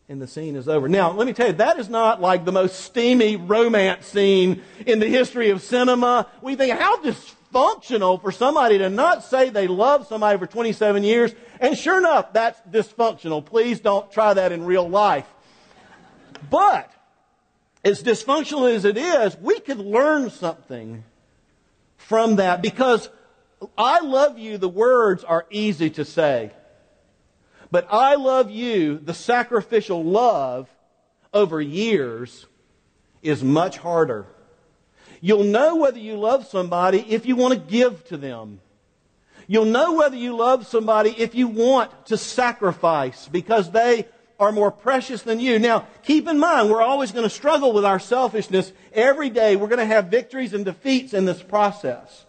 And 0.10 0.22
the 0.22 0.28
scene 0.28 0.56
is 0.56 0.70
over. 0.70 0.88
Now, 0.88 1.12
let 1.12 1.28
me 1.28 1.34
tell 1.34 1.48
you, 1.48 1.54
that 1.54 1.80
is 1.80 1.90
not 1.90 2.22
like 2.22 2.46
the 2.46 2.52
most 2.54 2.80
steamy 2.80 3.36
romance 3.36 4.06
scene 4.06 4.64
in 4.86 5.00
the 5.00 5.08
history 5.08 5.50
of 5.50 5.62
cinema. 5.62 6.28
We 6.42 6.56
think, 6.56 6.80
how 6.80 7.02
dysfunctional 7.02 8.22
for 8.22 8.32
somebody 8.32 8.78
to 8.78 8.90
not 8.90 9.26
say 9.26 9.50
they 9.50 9.68
love 9.68 10.08
somebody 10.08 10.40
for 10.40 10.48
27 10.48 11.04
years. 11.04 11.34
And 11.60 11.78
sure 11.78 11.98
enough, 11.98 12.32
that's 12.32 12.60
dysfunctional. 12.72 13.46
Please 13.46 13.82
don't 13.82 14.10
try 14.10 14.34
that 14.34 14.54
in 14.54 14.66
real 14.66 14.88
life. 14.88 15.26
But, 16.50 16.90
as 17.84 18.02
dysfunctional 18.02 18.74
as 18.74 18.86
it 18.86 18.98
is, 18.98 19.36
we 19.38 19.60
could 19.60 19.80
learn 19.80 20.30
something 20.30 21.04
from 21.98 22.38
that 22.38 22.62
because 22.62 23.10
I 23.78 24.00
love 24.00 24.38
you, 24.38 24.58
the 24.58 24.70
words 24.70 25.26
are 25.26 25.46
easy 25.50 25.90
to 25.92 26.06
say. 26.06 26.52
But 27.72 27.88
I 27.92 28.16
love 28.16 28.50
you, 28.50 28.98
the 28.98 29.14
sacrificial 29.14 30.04
love 30.04 30.70
over 31.34 31.62
years 31.62 32.46
is 33.22 33.44
much 33.44 33.78
harder. 33.78 34.26
You'll 35.20 35.44
know 35.44 35.76
whether 35.76 36.00
you 36.00 36.18
love 36.18 36.48
somebody 36.48 37.00
if 37.10 37.26
you 37.26 37.36
want 37.36 37.54
to 37.54 37.60
give 37.60 38.06
to 38.06 38.18
them. 38.18 38.62
You'll 39.48 39.66
know 39.66 39.94
whether 39.94 40.16
you 40.16 40.36
love 40.36 40.68
somebody 40.68 41.10
if 41.18 41.34
you 41.34 41.48
want 41.48 42.08
to 42.08 42.18
sacrifice 42.18 43.28
because 43.28 43.72
they 43.72 44.08
are 44.40 44.52
more 44.52 44.72
precious 44.72 45.24
than 45.24 45.40
you. 45.40 45.58
Now, 45.58 45.88
keep 46.04 46.28
in 46.28 46.38
mind, 46.38 46.70
we're 46.70 46.82
always 46.82 47.12
going 47.12 47.24
to 47.24 47.30
struggle 47.30 47.74
with 47.74 47.86
our 47.86 48.00
selfishness 48.00 48.72
every 48.94 49.30
day. 49.30 49.56
We're 49.56 49.68
going 49.68 49.80
to 49.80 49.86
have 49.86 50.08
victories 50.08 50.54
and 50.54 50.64
defeats 50.64 51.14
in 51.14 51.26
this 51.26 51.42
process. 51.42 52.26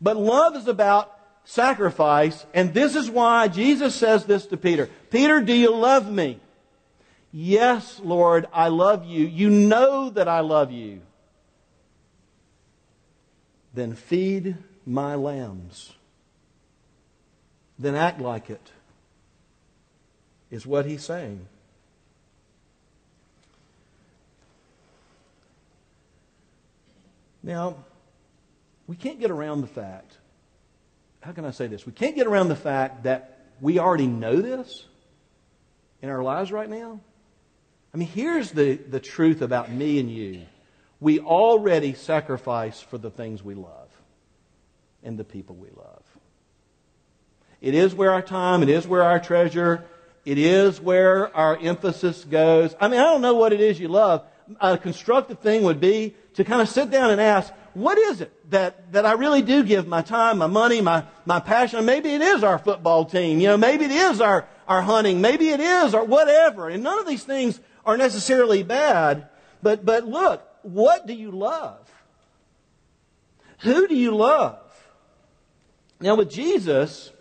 But 0.00 0.16
love 0.16 0.56
is 0.56 0.66
about 0.66 1.16
sacrifice, 1.44 2.46
and 2.54 2.72
this 2.72 2.94
is 2.96 3.10
why 3.10 3.48
Jesus 3.48 3.94
says 3.94 4.24
this 4.24 4.46
to 4.46 4.56
Peter 4.56 4.88
Peter, 5.10 5.40
do 5.40 5.52
you 5.52 5.74
love 5.74 6.10
me? 6.10 6.40
Yes, 7.32 8.00
Lord, 8.02 8.46
I 8.52 8.68
love 8.68 9.06
you. 9.06 9.26
You 9.26 9.48
know 9.48 10.10
that 10.10 10.28
I 10.28 10.40
love 10.40 10.70
you 10.70 11.00
then 13.74 13.94
feed 13.94 14.56
my 14.84 15.14
lambs. 15.14 15.92
Then 17.78 17.94
act 17.94 18.20
like 18.20 18.50
it, 18.50 18.70
is 20.50 20.66
what 20.66 20.86
he's 20.86 21.04
saying. 21.04 21.46
Now, 27.42 27.76
we 28.86 28.94
can't 28.94 29.18
get 29.18 29.30
around 29.30 29.62
the 29.62 29.66
fact, 29.66 30.18
how 31.22 31.32
can 31.32 31.44
I 31.44 31.50
say 31.52 31.66
this? 31.68 31.86
We 31.86 31.92
can't 31.92 32.14
get 32.14 32.26
around 32.26 32.48
the 32.48 32.56
fact 32.56 33.04
that 33.04 33.38
we 33.60 33.78
already 33.78 34.06
know 34.06 34.40
this 34.40 34.84
in 36.02 36.10
our 36.10 36.22
lives 36.22 36.52
right 36.52 36.68
now. 36.68 37.00
I 37.94 37.96
mean, 37.96 38.08
here's 38.08 38.50
the, 38.50 38.74
the 38.74 39.00
truth 39.00 39.40
about 39.40 39.70
me 39.70 39.98
and 39.98 40.10
you 40.10 40.42
we 41.02 41.18
already 41.18 41.94
sacrifice 41.94 42.80
for 42.80 42.96
the 42.96 43.10
things 43.10 43.42
we 43.42 43.54
love 43.54 43.88
and 45.02 45.18
the 45.18 45.24
people 45.24 45.56
we 45.56 45.68
love. 45.70 46.04
It 47.60 47.74
is 47.74 47.92
where 47.92 48.12
our 48.12 48.22
time, 48.22 48.62
it 48.62 48.68
is 48.68 48.86
where 48.86 49.02
our 49.02 49.18
treasure, 49.18 49.84
it 50.24 50.38
is 50.38 50.80
where 50.80 51.36
our 51.36 51.58
emphasis 51.58 52.22
goes. 52.22 52.76
I 52.80 52.86
mean, 52.86 53.00
I 53.00 53.04
don't 53.04 53.20
know 53.20 53.34
what 53.34 53.52
it 53.52 53.60
is 53.60 53.80
you 53.80 53.88
love. 53.88 54.24
A 54.60 54.78
constructive 54.78 55.40
thing 55.40 55.64
would 55.64 55.80
be 55.80 56.14
to 56.34 56.44
kind 56.44 56.62
of 56.62 56.68
sit 56.68 56.88
down 56.90 57.10
and 57.10 57.20
ask, 57.20 57.52
what 57.74 57.98
is 57.98 58.20
it 58.20 58.50
that, 58.50 58.92
that 58.92 59.06
I 59.06 59.12
really 59.12 59.42
do 59.42 59.62
give 59.62 59.86
my 59.86 60.02
time, 60.02 60.38
my 60.38 60.46
money, 60.46 60.80
my, 60.80 61.04
my 61.24 61.40
passion? 61.40 61.84
Maybe 61.84 62.10
it 62.10 62.20
is 62.20 62.44
our 62.44 62.58
football 62.58 63.04
team. 63.04 63.40
You 63.40 63.48
know, 63.48 63.56
maybe 63.56 63.84
it 63.84 63.90
is 63.90 64.20
our, 64.20 64.46
our 64.68 64.82
hunting. 64.82 65.20
Maybe 65.20 65.50
it 65.50 65.60
is 65.60 65.94
or 65.94 66.04
whatever. 66.04 66.68
And 66.68 66.82
none 66.82 66.98
of 66.98 67.06
these 67.06 67.24
things 67.24 67.60
are 67.84 67.96
necessarily 67.96 68.62
bad. 68.62 69.28
But, 69.62 69.84
but 69.84 70.06
look, 70.06 70.46
what 70.62 71.06
do 71.06 71.14
you 71.14 71.30
love? 71.30 71.90
Who 73.60 73.86
do 73.86 73.94
you 73.94 74.14
love? 74.14 74.58
Now, 76.00 76.16
with 76.16 76.30
Jesus, 76.30 77.12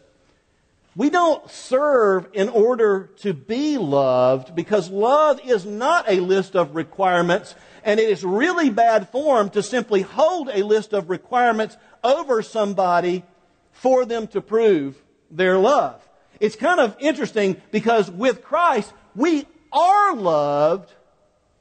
we 0.96 1.10
don't 1.10 1.50
serve 1.50 2.28
in 2.34 2.50
order 2.50 3.12
to 3.20 3.34
be 3.34 3.78
loved 3.78 4.56
because 4.56 4.90
love 4.90 5.40
is 5.46 5.66
not 5.66 6.10
a 6.10 6.20
list 6.20 6.56
of 6.56 6.76
requirements, 6.76 7.56
and 7.84 8.00
it 8.00 8.10
is 8.10 8.24
really 8.24 8.70
bad 8.70 9.10
form 9.10 9.50
to 9.52 9.64
simply 9.64 10.02
hold 10.02 10.50
a 10.50 10.64
list 10.64 10.94
of 10.94 11.10
requirements 11.10 11.78
over 12.04 12.42
somebody 12.42 13.24
for 13.72 14.06
them 14.06 14.28
to 14.28 14.42
prove 14.42 15.02
their 15.30 15.58
love. 15.58 16.02
It's 16.40 16.56
kind 16.56 16.80
of 16.80 16.96
interesting 17.00 17.62
because 17.72 18.10
with 18.10 18.44
Christ, 18.44 18.92
we 19.16 19.46
are 19.72 20.16
loved 20.16 20.92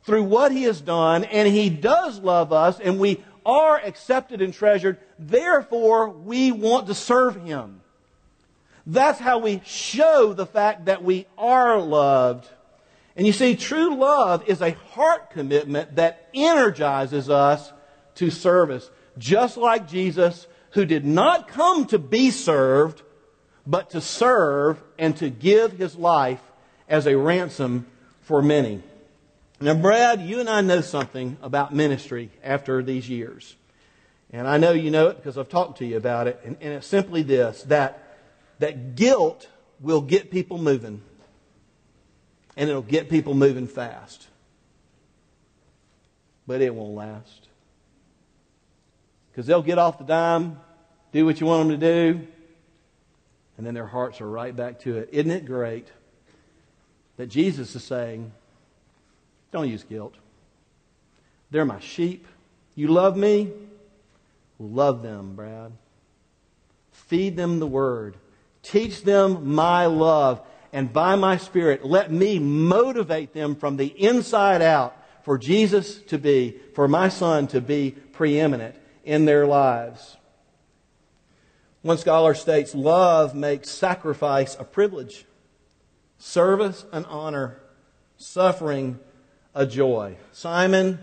through 0.04 0.24
what 0.24 0.52
he 0.52 0.64
has 0.64 0.80
done, 0.80 1.24
and 1.24 1.46
he 1.46 1.68
does 1.68 2.18
love 2.20 2.52
us, 2.52 2.80
and 2.80 2.98
we 2.98 3.22
are 3.44 3.76
accepted 3.76 4.40
and 4.40 4.52
treasured. 4.52 4.98
Therefore, 5.18 6.08
we 6.08 6.52
want 6.52 6.86
to 6.86 6.94
serve 6.94 7.36
him. 7.36 7.80
That's 8.86 9.18
how 9.18 9.38
we 9.38 9.60
show 9.64 10.32
the 10.32 10.46
fact 10.46 10.86
that 10.86 11.04
we 11.04 11.26
are 11.36 11.78
loved. 11.78 12.48
And 13.20 13.26
you 13.26 13.34
see, 13.34 13.54
true 13.54 13.96
love 13.96 14.48
is 14.48 14.62
a 14.62 14.70
heart 14.70 15.28
commitment 15.28 15.96
that 15.96 16.30
energizes 16.32 17.28
us 17.28 17.70
to 18.14 18.30
service. 18.30 18.90
Just 19.18 19.58
like 19.58 19.86
Jesus, 19.86 20.46
who 20.70 20.86
did 20.86 21.04
not 21.04 21.46
come 21.46 21.84
to 21.88 21.98
be 21.98 22.30
served, 22.30 23.02
but 23.66 23.90
to 23.90 24.00
serve 24.00 24.82
and 24.98 25.14
to 25.18 25.28
give 25.28 25.72
his 25.72 25.96
life 25.96 26.40
as 26.88 27.06
a 27.06 27.14
ransom 27.14 27.86
for 28.22 28.40
many. 28.40 28.82
Now, 29.60 29.74
Brad, 29.74 30.22
you 30.22 30.40
and 30.40 30.48
I 30.48 30.62
know 30.62 30.80
something 30.80 31.36
about 31.42 31.74
ministry 31.74 32.30
after 32.42 32.82
these 32.82 33.06
years. 33.06 33.54
And 34.30 34.48
I 34.48 34.56
know 34.56 34.72
you 34.72 34.90
know 34.90 35.08
it 35.08 35.18
because 35.18 35.36
I've 35.36 35.50
talked 35.50 35.76
to 35.80 35.84
you 35.84 35.98
about 35.98 36.26
it. 36.26 36.40
And, 36.42 36.56
and 36.62 36.72
it's 36.72 36.86
simply 36.86 37.22
this 37.22 37.64
that, 37.64 38.02
that 38.60 38.96
guilt 38.96 39.46
will 39.78 40.00
get 40.00 40.30
people 40.30 40.56
moving, 40.56 41.02
and 42.60 42.68
it'll 42.68 42.82
get 42.82 43.08
people 43.08 43.32
moving 43.32 43.66
fast. 43.66 44.28
But 46.46 46.60
it 46.60 46.74
won't 46.74 46.94
last. 46.94 47.48
Because 49.32 49.46
they'll 49.46 49.62
get 49.62 49.78
off 49.78 49.96
the 49.96 50.04
dime, 50.04 50.60
do 51.10 51.24
what 51.24 51.40
you 51.40 51.46
want 51.46 51.70
them 51.70 51.80
to 51.80 51.86
do, 51.86 52.26
and 53.56 53.66
then 53.66 53.72
their 53.72 53.86
hearts 53.86 54.20
are 54.20 54.28
right 54.28 54.54
back 54.54 54.80
to 54.80 54.98
it. 54.98 55.08
Isn't 55.10 55.30
it 55.30 55.46
great 55.46 55.88
that 57.16 57.28
Jesus 57.28 57.74
is 57.74 57.82
saying, 57.82 58.30
don't 59.52 59.66
use 59.66 59.82
guilt. 59.82 60.14
They're 61.50 61.64
my 61.64 61.80
sheep. 61.80 62.26
You 62.74 62.88
love 62.88 63.16
me? 63.16 63.52
Love 64.58 65.02
them, 65.02 65.34
Brad. 65.34 65.72
Feed 66.92 67.38
them 67.38 67.58
the 67.58 67.66
word. 67.66 68.16
Teach 68.62 69.02
them 69.02 69.54
my 69.54 69.86
love. 69.86 70.42
And 70.72 70.92
by 70.92 71.16
my 71.16 71.36
Spirit, 71.36 71.84
let 71.84 72.12
me 72.12 72.38
motivate 72.38 73.32
them 73.32 73.56
from 73.56 73.76
the 73.76 73.86
inside 73.86 74.62
out 74.62 74.96
for 75.24 75.36
Jesus 75.36 75.98
to 76.04 76.18
be, 76.18 76.56
for 76.74 76.88
my 76.88 77.08
son 77.08 77.46
to 77.48 77.60
be 77.60 77.90
preeminent 77.90 78.76
in 79.04 79.24
their 79.24 79.46
lives. 79.46 80.16
One 81.82 81.98
scholar 81.98 82.34
states 82.34 82.74
love 82.74 83.34
makes 83.34 83.70
sacrifice 83.70 84.56
a 84.58 84.64
privilege, 84.64 85.24
service 86.18 86.84
an 86.92 87.04
honor, 87.06 87.60
suffering 88.16 88.98
a 89.54 89.66
joy. 89.66 90.16
Simon, 90.32 90.98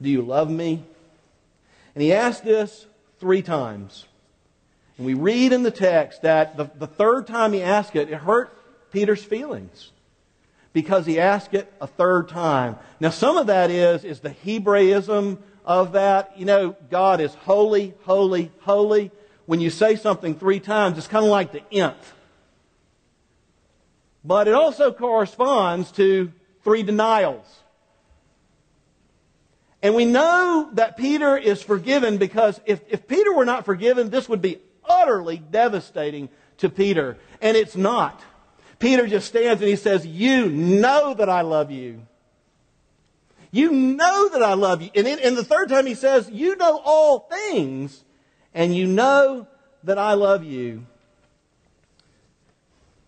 do 0.00 0.10
you 0.10 0.22
love 0.22 0.50
me? 0.50 0.84
And 1.94 2.02
he 2.02 2.12
asked 2.12 2.44
this 2.44 2.86
three 3.18 3.42
times. 3.42 4.04
And 4.96 5.06
we 5.06 5.14
read 5.14 5.52
in 5.52 5.62
the 5.62 5.70
text 5.70 6.22
that 6.22 6.56
the, 6.56 6.70
the 6.78 6.86
third 6.86 7.26
time 7.26 7.52
he 7.52 7.62
asked 7.62 7.96
it, 7.96 8.10
it 8.10 8.18
hurt 8.18 8.54
Peter's 8.90 9.22
feelings 9.22 9.92
because 10.72 11.06
he 11.06 11.18
asked 11.18 11.54
it 11.54 11.72
a 11.80 11.86
third 11.86 12.28
time. 12.28 12.76
Now, 13.00 13.10
some 13.10 13.36
of 13.36 13.48
that 13.48 13.70
is, 13.70 14.04
is 14.04 14.20
the 14.20 14.30
Hebraism 14.30 15.38
of 15.64 15.92
that. 15.92 16.38
You 16.38 16.44
know, 16.44 16.76
God 16.90 17.20
is 17.20 17.34
holy, 17.34 17.94
holy, 18.04 18.50
holy. 18.60 19.10
When 19.46 19.60
you 19.60 19.70
say 19.70 19.96
something 19.96 20.34
three 20.34 20.60
times, 20.60 20.98
it's 20.98 21.08
kind 21.08 21.24
of 21.24 21.30
like 21.30 21.52
the 21.52 21.62
nth. 21.72 22.14
But 24.24 24.46
it 24.46 24.54
also 24.54 24.92
corresponds 24.92 25.90
to 25.92 26.32
three 26.62 26.82
denials. 26.82 27.46
And 29.82 29.94
we 29.94 30.04
know 30.04 30.70
that 30.72 30.96
Peter 30.96 31.36
is 31.36 31.62
forgiven 31.62 32.18
because 32.18 32.60
if, 32.66 32.80
if 32.88 33.06
Peter 33.06 33.32
were 33.32 33.44
not 33.44 33.64
forgiven, 33.64 34.10
this 34.10 34.28
would 34.28 34.42
be 34.42 34.58
utterly 34.84 35.38
devastating 35.38 36.28
to 36.58 36.68
Peter. 36.68 37.16
And 37.40 37.56
it's 37.56 37.76
not. 37.76 38.20
Peter 38.78 39.06
just 39.06 39.28
stands 39.28 39.60
and 39.60 39.68
he 39.68 39.76
says, 39.76 40.06
You 40.06 40.48
know 40.48 41.14
that 41.14 41.28
I 41.28 41.40
love 41.40 41.70
you. 41.70 42.06
You 43.50 43.72
know 43.72 44.28
that 44.28 44.42
I 44.42 44.54
love 44.54 44.82
you. 44.82 44.90
And, 44.94 45.06
in, 45.06 45.18
and 45.20 45.36
the 45.36 45.44
third 45.44 45.68
time 45.68 45.86
he 45.86 45.94
says, 45.94 46.30
You 46.30 46.56
know 46.56 46.80
all 46.84 47.20
things, 47.20 48.04
and 48.54 48.76
you 48.76 48.86
know 48.86 49.48
that 49.84 49.98
I 49.98 50.14
love 50.14 50.44
you. 50.44 50.86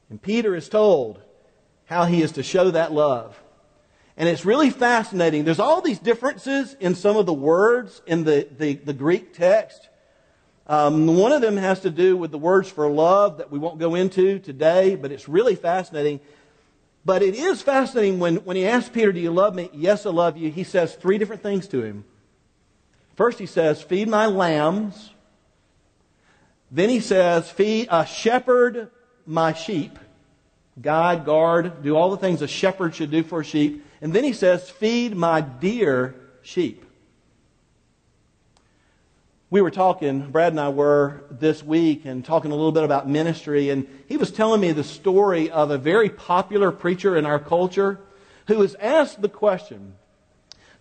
And 0.09 0.21
Peter 0.21 0.57
is 0.57 0.69
told 0.69 1.21
how 1.85 2.05
he 2.05 2.23
is 2.23 2.33
to 2.33 2.43
show 2.43 2.71
that 2.71 2.93
love. 2.93 3.41
And 4.17 4.29
it's 4.29 4.45
really 4.45 4.71
fascinating. 4.71 5.45
There's 5.45 5.61
all 5.61 5.81
these 5.81 5.99
differences 5.99 6.75
in 6.81 6.95
some 6.95 7.17
of 7.17 7.27
the 7.27 7.33
words 7.33 8.03
in 8.07 8.25
the, 8.25 8.49
the, 8.59 8.75
the 8.75 8.93
Greek 8.93 9.33
text. 9.33 9.89
Um, 10.71 11.17
one 11.17 11.33
of 11.33 11.43
them 11.43 11.57
has 11.57 11.81
to 11.81 11.91
do 11.91 12.17
with 12.17 12.31
the 12.31 12.39
words 12.39 12.71
for 12.71 12.89
love 12.89 13.39
that 13.39 13.51
we 13.51 13.59
won't 13.59 13.81
go 13.81 13.97
into 13.97 14.39
today, 14.39 14.95
but 14.95 15.11
it's 15.11 15.29
really 15.29 15.57
fascinating. 15.57 16.21
But 17.05 17.25
it 17.25 17.35
is 17.35 17.61
fascinating 17.61 18.21
when, 18.21 18.37
when 18.37 18.57
he 18.57 18.65
asks 18.65 18.89
Peter, 18.89 19.11
Do 19.11 19.19
you 19.19 19.33
love 19.33 19.53
me? 19.53 19.69
Yes, 19.73 20.07
I 20.07 20.11
love 20.11 20.37
you. 20.37 20.49
He 20.49 20.63
says 20.63 20.95
three 20.95 21.19
different 21.19 21.43
things 21.43 21.67
to 21.69 21.83
him. 21.83 22.05
First, 23.17 23.41
he 23.41 23.47
says, 23.47 23.83
Feed 23.83 24.07
my 24.07 24.27
lambs. 24.27 25.11
Then 26.71 26.89
he 26.89 27.01
says, 27.01 27.51
Feed, 27.51 27.89
uh, 27.91 28.05
Shepherd 28.05 28.93
my 29.27 29.55
sheep. 29.55 29.99
Guide, 30.81 31.25
guard, 31.25 31.83
do 31.83 31.97
all 31.97 32.13
the 32.13 32.17
things 32.17 32.43
a 32.43 32.47
shepherd 32.47 32.95
should 32.95 33.11
do 33.11 33.25
for 33.25 33.41
a 33.41 33.45
sheep. 33.45 33.85
And 34.01 34.13
then 34.13 34.23
he 34.23 34.33
says, 34.33 34.71
Feed 34.71 35.17
my 35.17 35.41
dear 35.41 36.15
sheep. 36.43 36.85
We 39.53 39.63
were 39.63 39.73
talking, 39.73 40.31
Brad 40.31 40.53
and 40.53 40.61
I 40.61 40.69
were 40.69 41.25
this 41.29 41.61
week, 41.61 42.05
and 42.05 42.25
talking 42.25 42.53
a 42.53 42.55
little 42.55 42.71
bit 42.71 42.85
about 42.85 43.09
ministry, 43.09 43.71
and 43.71 43.89
he 44.07 44.17
was 44.17 44.31
telling 44.31 44.61
me 44.61 44.71
the 44.71 44.85
story 44.85 45.51
of 45.51 45.73
a 45.73 45.79
very 45.79 46.09
popular 46.09 46.71
preacher 46.71 47.17
in 47.17 47.27
our 47.27 47.41
culture 47.41 47.99
who 48.47 48.59
was 48.59 48.77
asked 48.77 49.21
the 49.21 49.29
question 49.29 49.95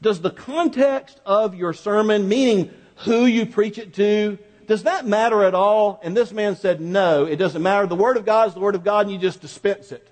Does 0.03 0.21
the 0.21 0.29
context 0.29 1.19
of 1.25 1.55
your 1.55 1.73
sermon, 1.73 2.29
meaning 2.29 2.69
who 2.97 3.25
you 3.25 3.47
preach 3.47 3.79
it 3.79 3.95
to, 3.95 4.37
does 4.67 4.83
that 4.83 5.07
matter 5.07 5.43
at 5.43 5.55
all? 5.55 5.99
And 6.03 6.15
this 6.15 6.31
man 6.31 6.55
said, 6.55 6.79
No, 6.79 7.25
it 7.25 7.37
doesn't 7.37 7.63
matter. 7.63 7.87
The 7.87 7.95
Word 7.95 8.17
of 8.17 8.25
God 8.25 8.49
is 8.49 8.53
the 8.53 8.59
Word 8.59 8.75
of 8.75 8.83
God, 8.83 9.07
and 9.07 9.11
you 9.11 9.17
just 9.17 9.41
dispense 9.41 9.91
it. 9.91 10.07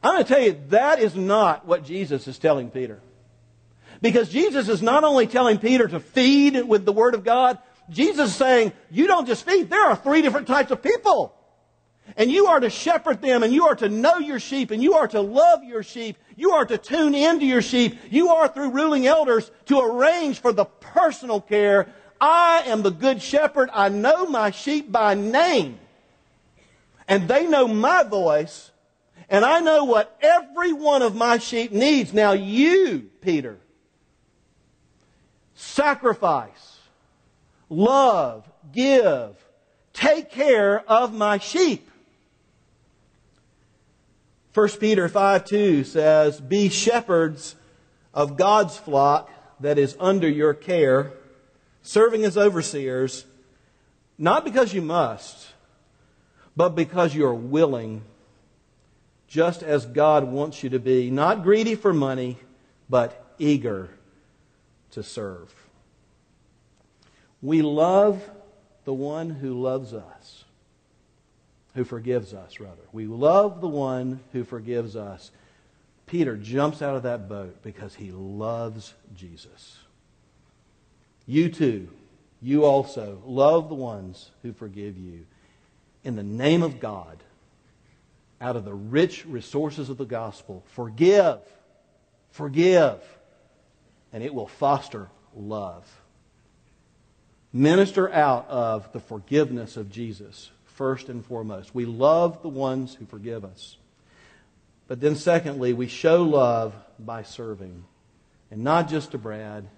I'm 0.00 0.14
going 0.14 0.24
to 0.24 0.28
tell 0.32 0.40
you, 0.40 0.60
that 0.68 1.00
is 1.00 1.16
not 1.16 1.66
what 1.66 1.84
Jesus 1.84 2.28
is 2.28 2.38
telling 2.38 2.70
Peter. 2.70 3.00
Because 4.04 4.28
Jesus 4.28 4.68
is 4.68 4.82
not 4.82 5.02
only 5.02 5.26
telling 5.26 5.56
Peter 5.56 5.88
to 5.88 5.98
feed 5.98 6.68
with 6.68 6.84
the 6.84 6.92
Word 6.92 7.14
of 7.14 7.24
God, 7.24 7.56
Jesus 7.88 8.32
is 8.32 8.36
saying, 8.36 8.74
you 8.90 9.06
don't 9.06 9.24
just 9.24 9.46
feed, 9.46 9.70
there 9.70 9.82
are 9.82 9.96
three 9.96 10.20
different 10.20 10.46
types 10.46 10.70
of 10.70 10.82
people. 10.82 11.34
And 12.18 12.30
you 12.30 12.44
are 12.48 12.60
to 12.60 12.68
shepherd 12.68 13.22
them, 13.22 13.42
and 13.42 13.50
you 13.50 13.66
are 13.66 13.76
to 13.76 13.88
know 13.88 14.18
your 14.18 14.38
sheep, 14.38 14.72
and 14.72 14.82
you 14.82 14.92
are 14.92 15.08
to 15.08 15.22
love 15.22 15.64
your 15.64 15.82
sheep. 15.82 16.18
You 16.36 16.50
are 16.50 16.66
to 16.66 16.76
tune 16.76 17.14
into 17.14 17.46
your 17.46 17.62
sheep. 17.62 17.96
You 18.10 18.28
are, 18.28 18.46
through 18.46 18.72
ruling 18.72 19.06
elders, 19.06 19.50
to 19.66 19.80
arrange 19.80 20.38
for 20.38 20.52
the 20.52 20.66
personal 20.66 21.40
care. 21.40 21.86
I 22.20 22.64
am 22.66 22.82
the 22.82 22.90
good 22.90 23.22
shepherd. 23.22 23.70
I 23.72 23.88
know 23.88 24.26
my 24.26 24.50
sheep 24.50 24.92
by 24.92 25.14
name. 25.14 25.78
And 27.08 27.26
they 27.26 27.46
know 27.46 27.66
my 27.66 28.02
voice, 28.02 28.70
and 29.30 29.46
I 29.46 29.60
know 29.60 29.84
what 29.84 30.14
every 30.20 30.74
one 30.74 31.00
of 31.00 31.16
my 31.16 31.38
sheep 31.38 31.72
needs. 31.72 32.12
Now, 32.12 32.32
you, 32.32 33.08
Peter, 33.22 33.60
sacrifice, 35.64 36.78
love, 37.68 38.48
give, 38.72 39.34
take 39.92 40.30
care 40.30 40.80
of 40.88 41.12
my 41.12 41.38
sheep. 41.38 41.90
1 44.52 44.68
Peter 44.78 45.08
5 45.08 45.44
2 45.44 45.84
says, 45.84 46.40
Be 46.40 46.68
shepherds 46.68 47.56
of 48.12 48.36
God's 48.36 48.76
flock 48.76 49.30
that 49.60 49.78
is 49.78 49.96
under 49.98 50.28
your 50.28 50.54
care, 50.54 51.12
serving 51.82 52.24
as 52.24 52.36
overseers, 52.36 53.24
not 54.16 54.44
because 54.44 54.72
you 54.72 54.82
must, 54.82 55.48
but 56.56 56.70
because 56.70 57.14
you're 57.14 57.34
willing 57.34 58.02
just 59.26 59.64
as 59.64 59.84
God 59.86 60.24
wants 60.24 60.62
you 60.62 60.70
to 60.70 60.78
be, 60.78 61.10
not 61.10 61.42
greedy 61.42 61.74
for 61.74 61.92
money, 61.92 62.38
but 62.88 63.34
eager 63.38 63.90
to 64.94 65.02
serve. 65.02 65.54
We 67.42 67.62
love 67.62 68.22
the 68.84 68.94
one 68.94 69.30
who 69.30 69.60
loves 69.60 69.92
us, 69.92 70.44
who 71.74 71.84
forgives 71.84 72.32
us, 72.32 72.58
rather. 72.58 72.82
We 72.92 73.06
love 73.06 73.60
the 73.60 73.68
one 73.68 74.20
who 74.32 74.44
forgives 74.44 74.96
us. 74.96 75.30
Peter 76.06 76.36
jumps 76.36 76.82
out 76.82 76.96
of 76.96 77.02
that 77.02 77.28
boat 77.28 77.62
because 77.62 77.94
he 77.94 78.12
loves 78.12 78.94
Jesus. 79.14 79.78
You 81.26 81.48
too, 81.48 81.88
you 82.42 82.64
also, 82.64 83.22
love 83.24 83.68
the 83.68 83.74
ones 83.74 84.30
who 84.42 84.52
forgive 84.52 84.98
you. 84.98 85.26
In 86.02 86.16
the 86.16 86.22
name 86.22 86.62
of 86.62 86.78
God, 86.80 87.22
out 88.40 88.56
of 88.56 88.66
the 88.66 88.74
rich 88.74 89.24
resources 89.24 89.88
of 89.88 89.96
the 89.96 90.04
gospel. 90.04 90.62
Forgive. 90.72 91.40
Forgive. 92.30 93.00
And 94.14 94.22
it 94.22 94.32
will 94.32 94.46
foster 94.46 95.10
love. 95.36 95.84
Minister 97.52 98.10
out 98.10 98.48
of 98.48 98.90
the 98.92 99.00
forgiveness 99.00 99.76
of 99.76 99.90
Jesus, 99.90 100.50
first 100.64 101.10
and 101.10 101.24
foremost. 101.24 101.74
We 101.74 101.84
love 101.84 102.40
the 102.40 102.48
ones 102.48 102.94
who 102.94 103.04
forgive 103.04 103.44
us. 103.44 103.76
But 104.88 105.00
then, 105.00 105.16
secondly, 105.16 105.74
we 105.74 105.88
show 105.88 106.22
love 106.22 106.74
by 106.98 107.24
serving. 107.24 107.84
And 108.50 108.64
not 108.64 108.88
just 108.88 109.10
to 109.10 109.18
Brad, 109.18 109.68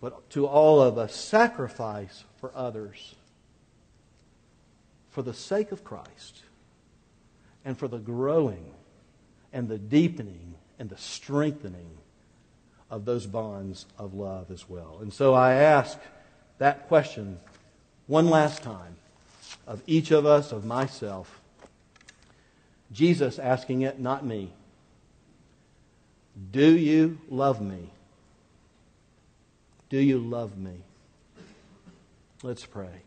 but 0.00 0.28
to 0.30 0.46
all 0.46 0.80
of 0.82 0.98
us. 0.98 1.14
Sacrifice 1.14 2.24
for 2.40 2.50
others 2.56 3.14
for 5.10 5.22
the 5.22 5.34
sake 5.34 5.72
of 5.72 5.82
Christ 5.82 6.42
and 7.64 7.76
for 7.76 7.88
the 7.88 7.98
growing 7.98 8.72
and 9.52 9.68
the 9.68 9.78
deepening 9.78 10.54
and 10.78 10.88
the 10.88 10.96
strengthening 10.96 11.98
of 12.90 13.04
those 13.04 13.26
bonds 13.26 13.86
of 13.98 14.14
love 14.14 14.50
as 14.50 14.68
well. 14.68 14.98
And 15.00 15.12
so 15.12 15.34
I 15.34 15.54
ask 15.54 15.98
that 16.58 16.88
question 16.88 17.38
one 18.06 18.30
last 18.30 18.62
time 18.62 18.96
of 19.66 19.82
each 19.86 20.10
of 20.10 20.24
us, 20.24 20.52
of 20.52 20.64
myself. 20.64 21.40
Jesus 22.90 23.38
asking 23.38 23.82
it, 23.82 24.00
not 24.00 24.24
me. 24.24 24.52
Do 26.50 26.76
you 26.76 27.18
love 27.28 27.60
me? 27.60 27.90
Do 29.90 29.98
you 29.98 30.18
love 30.18 30.56
me? 30.56 30.82
Let's 32.42 32.64
pray. 32.64 33.02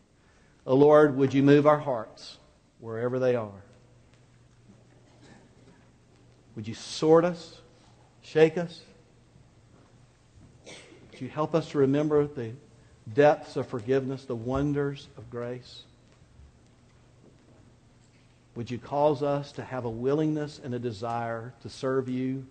Oh 0.66 0.76
Lord, 0.76 1.16
would 1.16 1.34
you 1.34 1.42
move 1.42 1.66
our 1.66 1.78
hearts 1.78 2.38
wherever 2.78 3.18
they 3.18 3.34
are? 3.34 3.62
Would 6.54 6.68
you 6.68 6.74
sort 6.74 7.24
us, 7.24 7.60
shake 8.20 8.58
us? 8.58 8.82
You 11.22 11.28
help 11.28 11.54
us 11.54 11.70
to 11.70 11.78
remember 11.78 12.26
the 12.26 12.50
depths 13.14 13.54
of 13.54 13.68
forgiveness, 13.68 14.24
the 14.24 14.34
wonders 14.34 15.06
of 15.16 15.30
grace? 15.30 15.82
Would 18.56 18.68
you 18.68 18.78
cause 18.78 19.22
us 19.22 19.52
to 19.52 19.62
have 19.62 19.84
a 19.84 19.88
willingness 19.88 20.60
and 20.64 20.74
a 20.74 20.80
desire 20.80 21.54
to 21.62 21.68
serve 21.68 22.08
you 22.08 22.44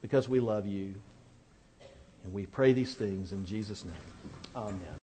because 0.00 0.26
we 0.26 0.40
love 0.40 0.66
you? 0.66 0.94
And 2.24 2.32
we 2.32 2.46
pray 2.46 2.72
these 2.72 2.94
things 2.94 3.32
in 3.32 3.44
Jesus' 3.44 3.84
name. 3.84 3.94
Amen. 4.56 4.96